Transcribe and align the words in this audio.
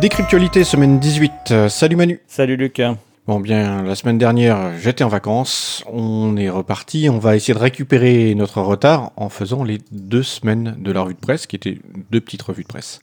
Décryptualité 0.00 0.64
semaine 0.64 0.98
18. 0.98 1.32
Euh, 1.50 1.68
salut 1.68 1.94
Manu. 1.94 2.20
Salut 2.26 2.56
Lucas. 2.56 2.96
Bon 3.26 3.38
bien, 3.38 3.82
la 3.82 3.94
semaine 3.94 4.16
dernière, 4.16 4.78
j'étais 4.78 5.04
en 5.04 5.08
vacances. 5.08 5.84
On 5.92 6.38
est 6.38 6.48
reparti. 6.48 7.10
On 7.10 7.18
va 7.18 7.36
essayer 7.36 7.52
de 7.52 7.58
récupérer 7.58 8.34
notre 8.34 8.62
retard 8.62 9.12
en 9.16 9.28
faisant 9.28 9.62
les 9.62 9.76
deux 9.92 10.22
semaines 10.22 10.74
de 10.78 10.90
la 10.90 11.02
revue 11.02 11.12
de 11.12 11.20
presse, 11.20 11.46
qui 11.46 11.54
étaient 11.54 11.78
deux 12.10 12.20
petites 12.22 12.40
revues 12.40 12.62
de 12.62 12.68
presse. 12.68 13.02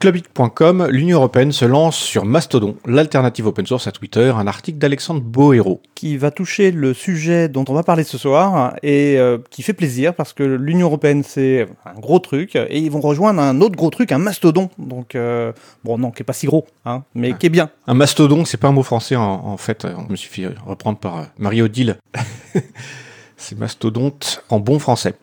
Clubit.com, 0.00 0.86
l'Union 0.90 1.16
Européenne 1.16 1.50
se 1.50 1.64
lance 1.64 1.96
sur 1.96 2.24
Mastodon, 2.24 2.76
l'alternative 2.86 3.48
open 3.48 3.66
source 3.66 3.88
à 3.88 3.90
Twitter, 3.90 4.32
un 4.32 4.46
article 4.46 4.78
d'Alexandre 4.78 5.20
Bohéro. 5.20 5.82
Qui 5.96 6.16
va 6.16 6.30
toucher 6.30 6.70
le 6.70 6.94
sujet 6.94 7.48
dont 7.48 7.64
on 7.68 7.74
va 7.74 7.82
parler 7.82 8.04
ce 8.04 8.16
soir 8.16 8.76
et 8.84 9.18
euh, 9.18 9.38
qui 9.50 9.62
fait 9.62 9.72
plaisir 9.72 10.14
parce 10.14 10.32
que 10.32 10.44
l'Union 10.44 10.86
Européenne 10.86 11.24
c'est 11.24 11.66
un 11.84 11.98
gros 11.98 12.20
truc 12.20 12.54
et 12.54 12.78
ils 12.78 12.92
vont 12.92 13.00
rejoindre 13.00 13.42
un 13.42 13.60
autre 13.60 13.74
gros 13.74 13.90
truc, 13.90 14.12
un 14.12 14.18
Mastodon. 14.18 14.70
Donc, 14.78 15.16
euh, 15.16 15.52
bon, 15.82 15.98
non, 15.98 16.12
qui 16.12 16.22
est 16.22 16.24
pas 16.24 16.32
si 16.32 16.46
gros, 16.46 16.68
hein, 16.84 17.02
mais 17.16 17.32
qui 17.32 17.46
est 17.46 17.50
bien. 17.50 17.70
Un 17.88 17.94
Mastodon, 17.94 18.44
c'est 18.44 18.56
pas 18.56 18.68
un 18.68 18.72
mot 18.72 18.84
français 18.84 19.16
en, 19.16 19.56
fait, 19.56 19.84
on 19.84 20.12
me 20.12 20.16
suis 20.16 20.30
fait 20.30 20.54
reprendre 20.64 20.98
par 20.98 21.16
euh, 21.16 21.24
Marie-Odile. 21.38 21.96
c'est 23.36 23.58
mastodonte 23.58 24.44
en 24.48 24.60
bon 24.60 24.78
français. 24.78 25.14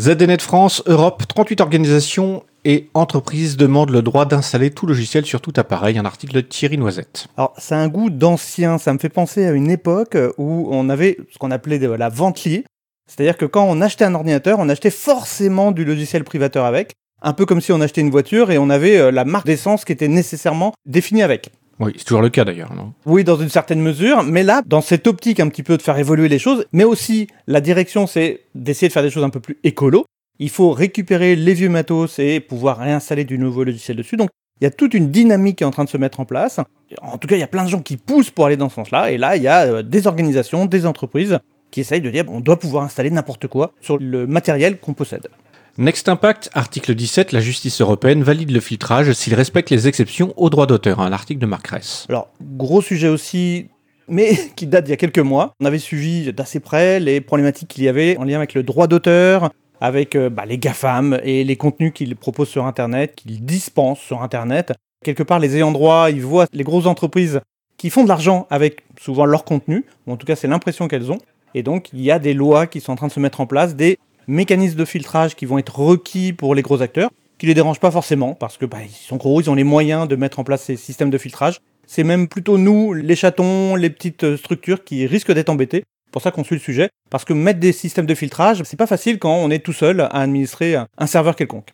ZDNet 0.00 0.40
France, 0.40 0.82
Europe, 0.86 1.22
38 1.28 1.60
organisations 1.60 2.42
et 2.68 2.90
entreprises 2.92 3.56
demandent 3.56 3.88
le 3.88 4.02
droit 4.02 4.26
d'installer 4.26 4.70
tout 4.70 4.86
logiciel 4.86 5.24
sur 5.24 5.40
tout 5.40 5.54
appareil. 5.56 5.98
Un 5.98 6.04
article 6.04 6.34
de 6.34 6.42
Thierry 6.42 6.76
Noisette. 6.76 7.28
Alors, 7.38 7.54
c'est 7.56 7.74
un 7.74 7.88
goût 7.88 8.10
d'ancien. 8.10 8.76
Ça 8.76 8.92
me 8.92 8.98
fait 8.98 9.08
penser 9.08 9.46
à 9.46 9.52
une 9.52 9.70
époque 9.70 10.18
où 10.36 10.68
on 10.70 10.90
avait 10.90 11.16
ce 11.32 11.38
qu'on 11.38 11.50
appelait 11.50 11.78
la 11.78 12.10
vente 12.10 12.44
liée. 12.44 12.64
C'est-à-dire 13.06 13.38
que 13.38 13.46
quand 13.46 13.64
on 13.64 13.80
achetait 13.80 14.04
un 14.04 14.14
ordinateur, 14.14 14.58
on 14.60 14.68
achetait 14.68 14.90
forcément 14.90 15.72
du 15.72 15.86
logiciel 15.86 16.24
privateur 16.24 16.66
avec. 16.66 16.92
Un 17.22 17.32
peu 17.32 17.46
comme 17.46 17.62
si 17.62 17.72
on 17.72 17.80
achetait 17.80 18.02
une 18.02 18.10
voiture 18.10 18.50
et 18.50 18.58
on 18.58 18.68
avait 18.68 18.98
euh, 18.98 19.10
la 19.10 19.24
marque 19.24 19.46
d'essence 19.46 19.86
qui 19.86 19.92
était 19.92 20.06
nécessairement 20.06 20.74
définie 20.84 21.22
avec. 21.22 21.50
Oui, 21.80 21.94
c'est 21.96 22.04
toujours 22.04 22.22
le 22.22 22.28
cas 22.28 22.44
d'ailleurs, 22.44 22.74
non? 22.74 22.92
Oui, 23.06 23.24
dans 23.24 23.36
une 23.38 23.48
certaine 23.48 23.80
mesure, 23.80 24.24
mais 24.24 24.42
là, 24.42 24.60
dans 24.66 24.82
cette 24.82 25.06
optique 25.06 25.40
un 25.40 25.48
petit 25.48 25.62
peu 25.62 25.78
de 25.78 25.82
faire 25.82 25.96
évoluer 25.96 26.28
les 26.28 26.38
choses, 26.38 26.66
mais 26.72 26.84
aussi 26.84 27.28
la 27.46 27.62
direction, 27.62 28.06
c'est 28.06 28.42
d'essayer 28.54 28.88
de 28.88 28.92
faire 28.92 29.02
des 29.02 29.10
choses 29.10 29.24
un 29.24 29.30
peu 29.30 29.40
plus 29.40 29.56
écolo. 29.64 30.04
Il 30.38 30.50
faut 30.50 30.70
récupérer 30.70 31.34
les 31.34 31.54
vieux 31.54 31.68
matos 31.68 32.18
et 32.18 32.40
pouvoir 32.40 32.78
réinstaller 32.78 33.24
du 33.24 33.38
nouveau 33.38 33.64
logiciel 33.64 33.96
dessus. 33.96 34.16
Donc, 34.16 34.30
il 34.60 34.64
y 34.64 34.66
a 34.66 34.70
toute 34.70 34.94
une 34.94 35.10
dynamique 35.10 35.58
qui 35.58 35.64
est 35.64 35.66
en 35.66 35.70
train 35.70 35.84
de 35.84 35.88
se 35.88 35.96
mettre 35.96 36.20
en 36.20 36.24
place. 36.24 36.60
En 37.02 37.18
tout 37.18 37.28
cas, 37.28 37.36
il 37.36 37.40
y 37.40 37.44
a 37.44 37.48
plein 37.48 37.64
de 37.64 37.68
gens 37.68 37.80
qui 37.80 37.96
poussent 37.96 38.30
pour 38.30 38.46
aller 38.46 38.56
dans 38.56 38.68
ce 38.68 38.76
sens-là. 38.76 39.10
Et 39.10 39.18
là, 39.18 39.36
il 39.36 39.42
y 39.42 39.48
a 39.48 39.66
euh, 39.66 39.82
des 39.82 40.06
organisations, 40.06 40.66
des 40.66 40.86
entreprises 40.86 41.38
qui 41.70 41.80
essayent 41.80 42.00
de 42.00 42.10
dire 42.10 42.24
on 42.28 42.40
doit 42.40 42.58
pouvoir 42.58 42.84
installer 42.84 43.10
n'importe 43.10 43.46
quoi 43.46 43.72
sur 43.80 43.98
le 43.98 44.26
matériel 44.26 44.78
qu'on 44.78 44.94
possède. 44.94 45.28
Next 45.76 46.08
Impact, 46.08 46.50
article 46.54 46.94
17, 46.94 47.30
la 47.30 47.40
justice 47.40 47.80
européenne 47.80 48.24
valide 48.24 48.50
le 48.50 48.58
filtrage 48.58 49.12
s'il 49.12 49.34
respecte 49.34 49.70
les 49.70 49.86
exceptions 49.86 50.34
au 50.36 50.50
droit 50.50 50.66
d'auteur, 50.66 50.98
un 50.98 51.12
article 51.12 51.40
de 51.40 51.46
Marc 51.46 51.68
Ress. 51.68 52.06
Alors, 52.08 52.30
gros 52.42 52.82
sujet 52.82 53.06
aussi, 53.06 53.68
mais 54.08 54.32
qui 54.56 54.66
date 54.66 54.84
d'il 54.84 54.90
y 54.90 54.94
a 54.94 54.96
quelques 54.96 55.18
mois. 55.18 55.52
On 55.60 55.66
avait 55.66 55.78
suivi 55.78 56.32
d'assez 56.32 56.58
près 56.58 56.98
les 56.98 57.20
problématiques 57.20 57.68
qu'il 57.68 57.84
y 57.84 57.88
avait 57.88 58.16
en 58.16 58.24
lien 58.24 58.38
avec 58.38 58.54
le 58.54 58.64
droit 58.64 58.88
d'auteur, 58.88 59.50
avec 59.80 60.16
euh, 60.16 60.30
bah, 60.30 60.46
les 60.46 60.58
GAFAM 60.58 61.20
et 61.22 61.44
les 61.44 61.56
contenus 61.56 61.92
qu'ils 61.92 62.16
proposent 62.16 62.48
sur 62.48 62.66
Internet, 62.66 63.14
qu'ils 63.16 63.44
dispensent 63.44 64.00
sur 64.00 64.22
Internet. 64.22 64.72
Quelque 65.04 65.22
part, 65.22 65.38
les 65.38 65.56
ayants 65.56 65.72
droit, 65.72 66.10
ils 66.10 66.22
voient 66.22 66.46
les 66.52 66.64
grosses 66.64 66.86
entreprises 66.86 67.40
qui 67.76 67.90
font 67.90 68.02
de 68.02 68.08
l'argent 68.08 68.46
avec 68.50 68.82
souvent 69.00 69.24
leur 69.24 69.44
contenu, 69.44 69.84
en 70.06 70.16
tout 70.16 70.26
cas 70.26 70.36
c'est 70.36 70.48
l'impression 70.48 70.88
qu'elles 70.88 71.12
ont. 71.12 71.18
Et 71.54 71.62
donc 71.62 71.90
il 71.92 72.00
y 72.00 72.10
a 72.10 72.18
des 72.18 72.34
lois 72.34 72.66
qui 72.66 72.80
sont 72.80 72.92
en 72.92 72.96
train 72.96 73.06
de 73.06 73.12
se 73.12 73.20
mettre 73.20 73.40
en 73.40 73.46
place, 73.46 73.76
des 73.76 73.98
mécanismes 74.26 74.76
de 74.76 74.84
filtrage 74.84 75.36
qui 75.36 75.46
vont 75.46 75.58
être 75.58 75.78
requis 75.78 76.32
pour 76.32 76.54
les 76.54 76.62
gros 76.62 76.82
acteurs, 76.82 77.10
qui 77.38 77.46
les 77.46 77.54
dérangent 77.54 77.80
pas 77.80 77.92
forcément, 77.92 78.34
parce 78.34 78.58
que 78.58 78.66
bah, 78.66 78.78
ils 78.84 78.90
sont 78.90 79.16
gros, 79.16 79.40
ils 79.40 79.48
ont 79.48 79.54
les 79.54 79.64
moyens 79.64 80.08
de 80.08 80.16
mettre 80.16 80.40
en 80.40 80.44
place 80.44 80.62
ces 80.62 80.76
systèmes 80.76 81.10
de 81.10 81.18
filtrage. 81.18 81.60
C'est 81.86 82.04
même 82.04 82.28
plutôt 82.28 82.58
nous, 82.58 82.92
les 82.92 83.16
chatons, 83.16 83.76
les 83.76 83.88
petites 83.88 84.36
structures 84.36 84.84
qui 84.84 85.06
risquent 85.06 85.32
d'être 85.32 85.48
embêtés. 85.48 85.84
Pour 86.10 86.22
ça 86.22 86.30
qu'on 86.30 86.44
suit 86.44 86.56
le 86.56 86.60
sujet, 86.60 86.88
parce 87.10 87.24
que 87.24 87.32
mettre 87.32 87.60
des 87.60 87.72
systèmes 87.72 88.06
de 88.06 88.14
filtrage, 88.14 88.62
c'est 88.64 88.76
pas 88.76 88.86
facile 88.86 89.18
quand 89.18 89.34
on 89.34 89.50
est 89.50 89.58
tout 89.58 89.72
seul 89.72 90.00
à 90.00 90.06
administrer 90.06 90.76
un 90.76 91.06
serveur 91.06 91.36
quelconque. 91.36 91.68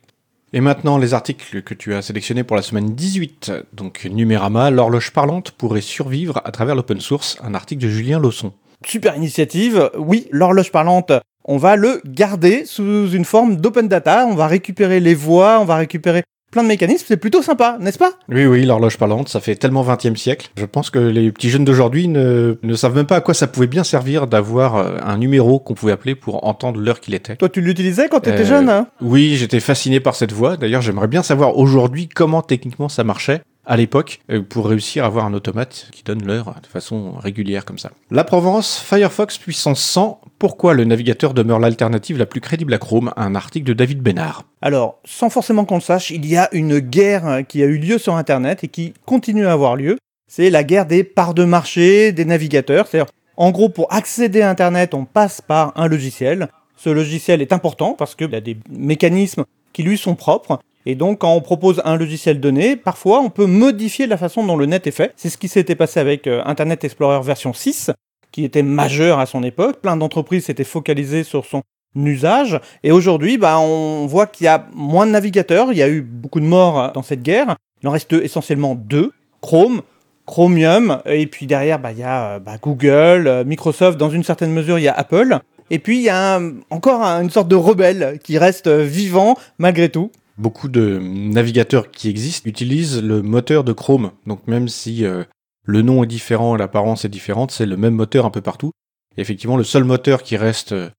Et 0.53 0.61
maintenant, 0.61 0.99
les 0.99 1.15
articles 1.15 1.63
que 1.63 1.75
tu 1.75 1.95
as 1.95 2.03
sélectionnés 2.03 2.45
pour 2.45 2.55
la 2.55 2.63
semaine 2.63 2.95
18. 2.95 3.53
Donc, 3.73 4.05
Numérama, 4.05 4.71
l'horloge 4.71 5.11
parlante 5.13 5.51
pourrait 5.51 5.81
survivre 5.81 6.41
à 6.45 6.53
travers 6.53 6.77
l'open 6.77 7.01
source, 7.01 7.39
un 7.43 7.55
article 7.55 7.83
de 7.83 7.89
Julien 7.89 8.21
Lausson. 8.21 8.53
Super 8.87 9.17
initiative. 9.17 9.91
Oui, 9.97 10.29
l'horloge 10.31 10.71
parlante 10.71 11.13
on 11.47 11.59
va 11.59 11.77
le 11.77 12.01
garder 12.07 12.65
sous 12.65 13.11
une 13.11 13.27
forme 13.27 13.57
d'open 13.57 13.87
data, 13.87 14.27
on 14.27 14.35
va 14.35 14.47
récupérer 14.47 14.99
les 14.99 15.15
voix, 15.15 15.61
on 15.61 15.67
va 15.67 15.77
récupérer 15.77 16.23
plein 16.55 16.63
de 16.63 16.69
mécanismes, 16.69 17.05
c'est 17.09 17.17
plutôt 17.17 17.43
sympa, 17.43 17.79
n'est-ce 17.81 17.99
pas? 17.99 18.13
Oui, 18.29 18.47
oui, 18.47 18.65
l'horloge 18.65 18.97
parlante, 18.97 19.29
ça 19.29 19.41
fait 19.41 19.57
tellement 19.57 19.83
20e 19.85 20.15
siècle. 20.15 20.51
Je 20.57 20.65
pense 20.65 20.89
que 20.89 21.01
les 21.01 21.33
petits 21.33 21.51
jeunes 21.51 21.65
d'aujourd'hui 21.65 22.07
ne, 22.07 22.59
ne 22.63 22.75
savent 22.77 22.95
même 22.95 23.07
pas 23.07 23.17
à 23.17 23.21
quoi 23.21 23.35
ça 23.35 23.49
pouvait 23.49 23.67
bien 23.67 23.83
servir 23.83 24.29
d'avoir 24.29 24.77
euh, 24.77 24.97
un 25.03 25.19
numéro 25.19 25.59
qu'on 25.59 25.75
pouvait 25.75 25.91
appeler 25.91 26.15
pour 26.15 26.47
entendre 26.47 26.81
l'heure 26.81 27.01
qu'il 27.01 27.15
était. 27.15 27.35
Toi, 27.35 27.49
tu 27.49 27.61
l'utilisais 27.61 28.09
quand 28.09 28.21
tu 28.21 28.31
étais 28.31 28.43
euh, 28.43 28.47
jeune 28.47 28.69
hein? 28.69 28.87
Oui, 29.01 29.35
j'étais 29.35 29.59
fasciné 29.59 29.99
par 29.99 30.15
cette 30.15 30.31
voix. 30.31 30.57
D'ailleurs, 30.57 30.81
j'aimerais 30.81 31.09
bien 31.09 31.25
savoir 31.25 31.59
aujourd'hui 31.59 32.09
comment 32.09 32.41
techniquement 32.41 32.89
ça 32.89 33.03
marchait 33.03 33.43
à 33.67 33.77
l'époque 33.77 34.21
euh, 34.31 34.43
pour 34.43 34.69
réussir 34.69 35.05
à 35.05 35.07
avoir 35.07 35.25
un 35.25 35.35
automate 35.35 35.89
qui 35.93 36.03
donne 36.03 36.25
l'heure 36.25 36.55
de 36.63 36.67
façon 36.67 37.13
régulière 37.13 37.65
comme 37.65 37.79
ça. 37.79 37.91
La 38.11 38.25
Provence, 38.25 38.79
Firefox 38.79 39.39
puissance 39.39 39.81
100, 39.81 40.21
pourquoi 40.39 40.75
le 40.75 40.85
navigateur 40.85 41.35
demeure 41.35 41.59
l'alternative 41.59 42.19
la 42.19 42.27
plus 42.27 42.41
crédible 42.41 42.75
à 42.75 42.79
Chrome? 42.79 43.13
Un 43.17 43.35
article 43.35 43.67
de 43.67 43.73
David 43.73 44.01
Bénard. 44.01 44.45
Alors, 44.61 44.99
sans 45.05 45.31
forcément 45.31 45.65
qu'on 45.65 45.77
le 45.77 45.81
sache, 45.81 46.11
il 46.11 46.27
y 46.27 46.37
a 46.37 46.49
une 46.53 46.79
guerre 46.79 47.43
qui 47.49 47.63
a 47.63 47.67
eu 47.67 47.79
lieu 47.79 47.99
sur 47.99 48.17
Internet 48.17 48.65
et 48.65 48.69
qui 48.69 48.95
continue 49.07 49.47
à 49.47 49.53
avoir 49.53 49.77
lieu. 49.77 49.99
C'est 50.29 50.51
la 50.51 50.65
guerre 50.65 50.87
des 50.87 51.05
parts 51.05 51.35
de 51.35 51.45
marché 51.45 52.13
des 52.13 52.25
navigateurs. 52.25 52.87
C'est-à-dire, 52.87 53.13
en 53.37 53.51
gros, 53.51 53.69
pour 53.69 53.93
accéder 53.93 54.43
à 54.43 54.51
Internet, 54.51 54.95
on 54.95 55.05
passe 55.05 55.41
par 55.41 55.73
un 55.77 55.87
logiciel. 55.87 56.49
Ce 56.77 56.91
logiciel 56.91 57.41
est 57.41 57.53
important 57.53 57.93
parce 57.93 58.15
qu'il 58.15 58.35
a 58.35 58.41
des 58.41 58.57
mécanismes 58.71 59.45
qui 59.73 59.83
lui 59.83 59.99
sont 59.99 60.15
propres 60.15 60.59
et 60.87 60.95
donc, 60.95 61.21
quand 61.21 61.33
on 61.33 61.41
propose 61.41 61.81
un 61.85 61.97
logiciel 61.97 62.41
donné, 62.41 62.77
parfois 62.77 63.21
on 63.21 63.31
peut 63.31 63.47
modifier 63.47 64.07
la 64.07 64.17
façon 64.17 64.45
dont 64.45 64.57
le 64.57 64.67
net 64.67 64.87
est 64.87 64.93
fait. 64.93 65.13
C'est 65.17 65.31
ce 65.31 65.39
qui 65.39 65.49
s'était 65.49 65.75
passé 65.75 65.99
avec 65.99 66.27
euh, 66.27 66.43
Internet 66.45 66.85
Explorer 66.85 67.23
version 67.23 67.55
6, 67.55 67.91
qui 68.33 68.45
était 68.45 68.63
majeur 68.63 69.19
à 69.19 69.27
son 69.27 69.43
époque. 69.43 69.81
Plein 69.81 69.97
d'entreprises 69.97 70.45
s'étaient 70.45 70.65
focalisées 70.65 71.25
sur 71.25 71.47
son 71.47 71.63
usage. 71.97 72.61
Et 72.83 72.93
aujourd'hui, 72.93 73.39
bah, 73.39 73.59
on 73.61 74.07
voit 74.07 74.27
qu'il 74.27 74.45
y 74.45 74.49
a 74.49 74.67
moins 74.75 75.07
de 75.07 75.13
navigateurs. 75.13 75.73
Il 75.73 75.79
y 75.79 75.83
a 75.83 75.89
eu 75.89 76.03
beaucoup 76.03 76.41
de 76.41 76.47
morts 76.47 76.81
euh, 76.81 76.89
dans 76.93 77.03
cette 77.03 77.23
guerre. 77.23 77.57
Il 77.83 77.89
en 77.89 77.93
reste 77.93 78.13
essentiellement 78.13 78.75
deux. 78.75 79.13
Chrome, 79.41 79.83
Chromium, 80.27 81.03
et 81.05 81.27
puis 81.27 81.47
derrière, 81.47 81.79
bah, 81.79 81.93
il 81.93 81.99
y 81.99 82.03
a 82.03 82.35
euh, 82.35 82.39
bah, 82.41 82.57
Google, 82.61 83.45
Microsoft, 83.47 83.97
dans 83.97 84.11
une 84.11 84.25
certaine 84.25 84.53
mesure, 84.53 84.79
il 84.79 84.83
y 84.83 84.89
a 84.89 84.95
Apple. 84.95 85.39
Et 85.71 85.79
puis, 85.79 85.97
il 85.97 86.03
y 86.03 86.11
a 86.11 86.41
encore 86.69 87.03
une 87.03 87.31
sorte 87.31 87.49
de 87.49 87.57
rebelle 87.57 88.19
qui 88.23 88.37
reste 88.37 88.69
vivant 88.69 89.39
malgré 89.59 89.89
tout. 89.89 90.11
Beaucoup 90.37 90.69
de 90.69 90.99
navigateurs 91.01 91.91
qui 91.91 92.09
existent 92.09 92.49
utilisent 92.49 93.03
le 93.03 93.23
moteur 93.23 93.63
de 93.63 93.73
Chrome. 93.73 94.13
Donc 94.27 94.47
même 94.49 94.69
si 94.69 95.05
euh, 95.05 95.25
le 95.63 95.83
nom 95.83 96.03
est 96.03 96.09
différent, 96.09 96.57
l'apparence 96.57 97.05
est 97.05 97.09
différente, 97.09 97.51
c'est 97.51 97.67
le 97.67 97.77
même 97.77 97.95
moteur 97.95 98.27
un 98.27 98.31
peu 98.31 98.41
partout. 98.41 98.73
Effectivement, 99.17 99.57
le 99.57 99.65
seul 99.65 99.85
moteur 99.85 100.23
qui 100.23 100.37
reste 100.37 100.73
euh, 100.73 100.91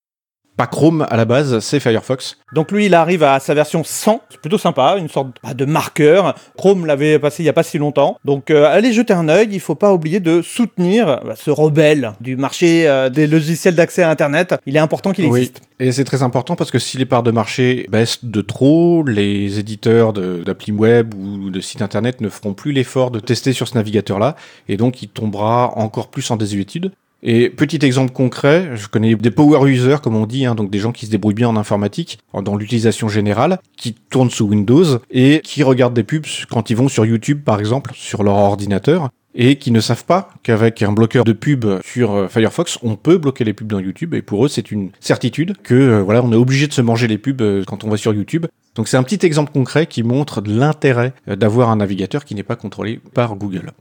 pas 0.58 0.68
Chrome 0.68 1.06
à 1.10 1.18
la 1.18 1.26
base, 1.26 1.60
c'est 1.60 1.80
Firefox. 1.80 2.38
Donc 2.54 2.72
lui, 2.72 2.86
il 2.86 2.94
arrive 2.94 3.24
à 3.24 3.40
sa 3.40 3.54
version 3.54 3.84
100, 3.84 4.22
c'est 4.30 4.40
plutôt 4.40 4.58
sympa, 4.58 4.96
une 4.98 5.10
sorte 5.10 5.30
bah, 5.44 5.54
de 5.54 5.66
marqueur. 5.66 6.36
Chrome 6.58 6.86
l'avait 6.86 7.20
passé 7.20 7.44
il 7.44 7.46
y 7.46 7.50
a 7.50 7.54
pas 7.54 7.64
si 7.64 7.78
longtemps. 7.78 8.18
Donc 8.24 8.50
euh, 8.50 8.66
allez 8.66 8.94
jeter 8.94 9.14
un 9.14 9.28
œil, 9.28 9.50
il 9.52 9.60
faut 9.60 9.76
pas 9.76 9.94
oublier 9.94 10.20
de 10.20 10.42
soutenir 10.42 11.22
bah, 11.26 11.36
ce 11.36 11.52
rebelle 11.52 12.14
du 12.22 12.38
marché 12.38 12.88
euh, 12.88 13.10
des 13.10 13.28
logiciels 13.28 13.76
d'accès 13.76 14.04
à 14.04 14.10
Internet. 14.10 14.56
Il 14.66 14.76
est 14.76 14.80
important 14.80 15.12
qu'il 15.12 15.26
existe. 15.26 15.62
Oui. 15.62 15.88
Et 15.88 15.92
c'est 15.92 16.06
très 16.06 16.24
important 16.24 16.56
parce 16.56 16.72
que 16.72 16.80
si 16.80 16.98
les 16.98 17.06
parts 17.06 17.24
de 17.24 17.32
marché 17.32 17.86
baissent 17.90 18.24
de 18.24 18.42
trop, 18.42 19.04
les 19.04 19.60
éditeurs 19.60 20.14
d'appli 20.14 20.72
web 20.72 21.14
ou 21.14 21.50
de 21.50 21.60
sites 21.60 21.82
internet 21.82 22.22
ne 22.22 22.30
feront 22.30 22.54
plus 22.54 22.72
l'effort 22.72 23.12
de 23.12 23.20
tester 23.20 23.52
sur 23.52 23.68
ce 23.68 23.76
navigateur-là, 23.76 24.38
et 24.70 24.78
donc 24.78 25.02
il 25.02 25.10
tombera 25.10 25.78
encore 25.78 26.08
plus 26.08 26.32
en 26.32 26.38
désuétude. 26.38 26.92
Et 27.28 27.50
petit 27.50 27.84
exemple 27.84 28.14
concret, 28.14 28.70
je 28.76 28.88
connais 28.88 29.16
des 29.16 29.32
power 29.32 29.68
users, 29.68 29.98
comme 30.04 30.16
on 30.16 30.28
dit, 30.28 30.46
hein, 30.46 30.54
donc 30.54 30.70
des 30.70 30.78
gens 30.78 30.92
qui 30.92 31.08
se 31.08 31.12
débrouillent 31.12 31.34
bien 31.34 31.50
en 31.50 31.58
informatique, 31.58 32.20
dans 32.40 32.56
l'utilisation 32.56 33.10
générale, 33.10 33.58
qui 33.78 33.94
tournent 33.94 34.30
sous 34.30 34.46
Windows 34.46 35.00
et 35.10 35.42
qui 35.44 35.64
regardent 35.64 35.96
des 35.96 36.04
pubs 36.04 36.28
quand 36.52 36.70
ils 36.70 36.78
vont 36.78 36.88
sur 36.88 37.04
YouTube, 37.04 37.42
par 37.44 37.60
exemple, 37.60 37.94
sur 37.96 38.22
leur 38.22 38.36
ordinateur 38.36 39.10
et 39.34 39.58
qui 39.58 39.72
ne 39.72 39.80
savent 39.80 40.06
pas 40.06 40.30
qu'avec 40.44 40.84
un 40.84 40.92
bloqueur 40.92 41.24
de 41.26 41.34
pub 41.34 41.66
sur 41.84 42.14
euh, 42.14 42.28
Firefox, 42.28 42.78
on 42.84 42.96
peut 42.96 43.18
bloquer 43.18 43.44
les 43.44 43.54
pubs 43.54 43.68
dans 43.68 43.80
YouTube. 43.80 44.14
Et 44.14 44.22
pour 44.22 44.46
eux, 44.46 44.48
c'est 44.48 44.72
une 44.72 44.92
certitude 45.00 45.56
que 45.62 45.74
euh, 45.74 46.02
voilà, 46.04 46.24
on 46.24 46.32
est 46.32 46.38
obligé 46.38 46.68
de 46.68 46.74
se 46.74 46.82
manger 46.82 47.08
les 47.08 47.18
pubs 47.18 47.42
euh, 47.42 47.64
quand 47.66 47.84
on 47.84 47.90
va 47.90 47.98
sur 47.98 48.14
YouTube. 48.14 48.46
Donc 48.76 48.88
c'est 48.88 48.98
un 48.98 49.04
petit 49.04 49.26
exemple 49.26 49.52
concret 49.52 49.88
qui 49.88 50.04
montre 50.04 50.42
l'intérêt 50.46 51.14
d'avoir 51.28 51.70
un 51.70 51.78
navigateur 51.78 52.24
qui 52.24 52.36
n'est 52.36 52.44
pas 52.44 52.56
contrôlé 52.56 53.00
par 53.14 53.36
Google. 53.36 53.72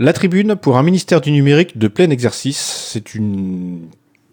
La 0.00 0.12
tribune 0.12 0.54
pour 0.54 0.76
un 0.76 0.84
ministère 0.84 1.20
du 1.20 1.32
numérique 1.32 1.76
de 1.76 1.88
plein 1.88 2.10
exercice, 2.10 2.88
c'est 2.92 3.16
une 3.16 3.88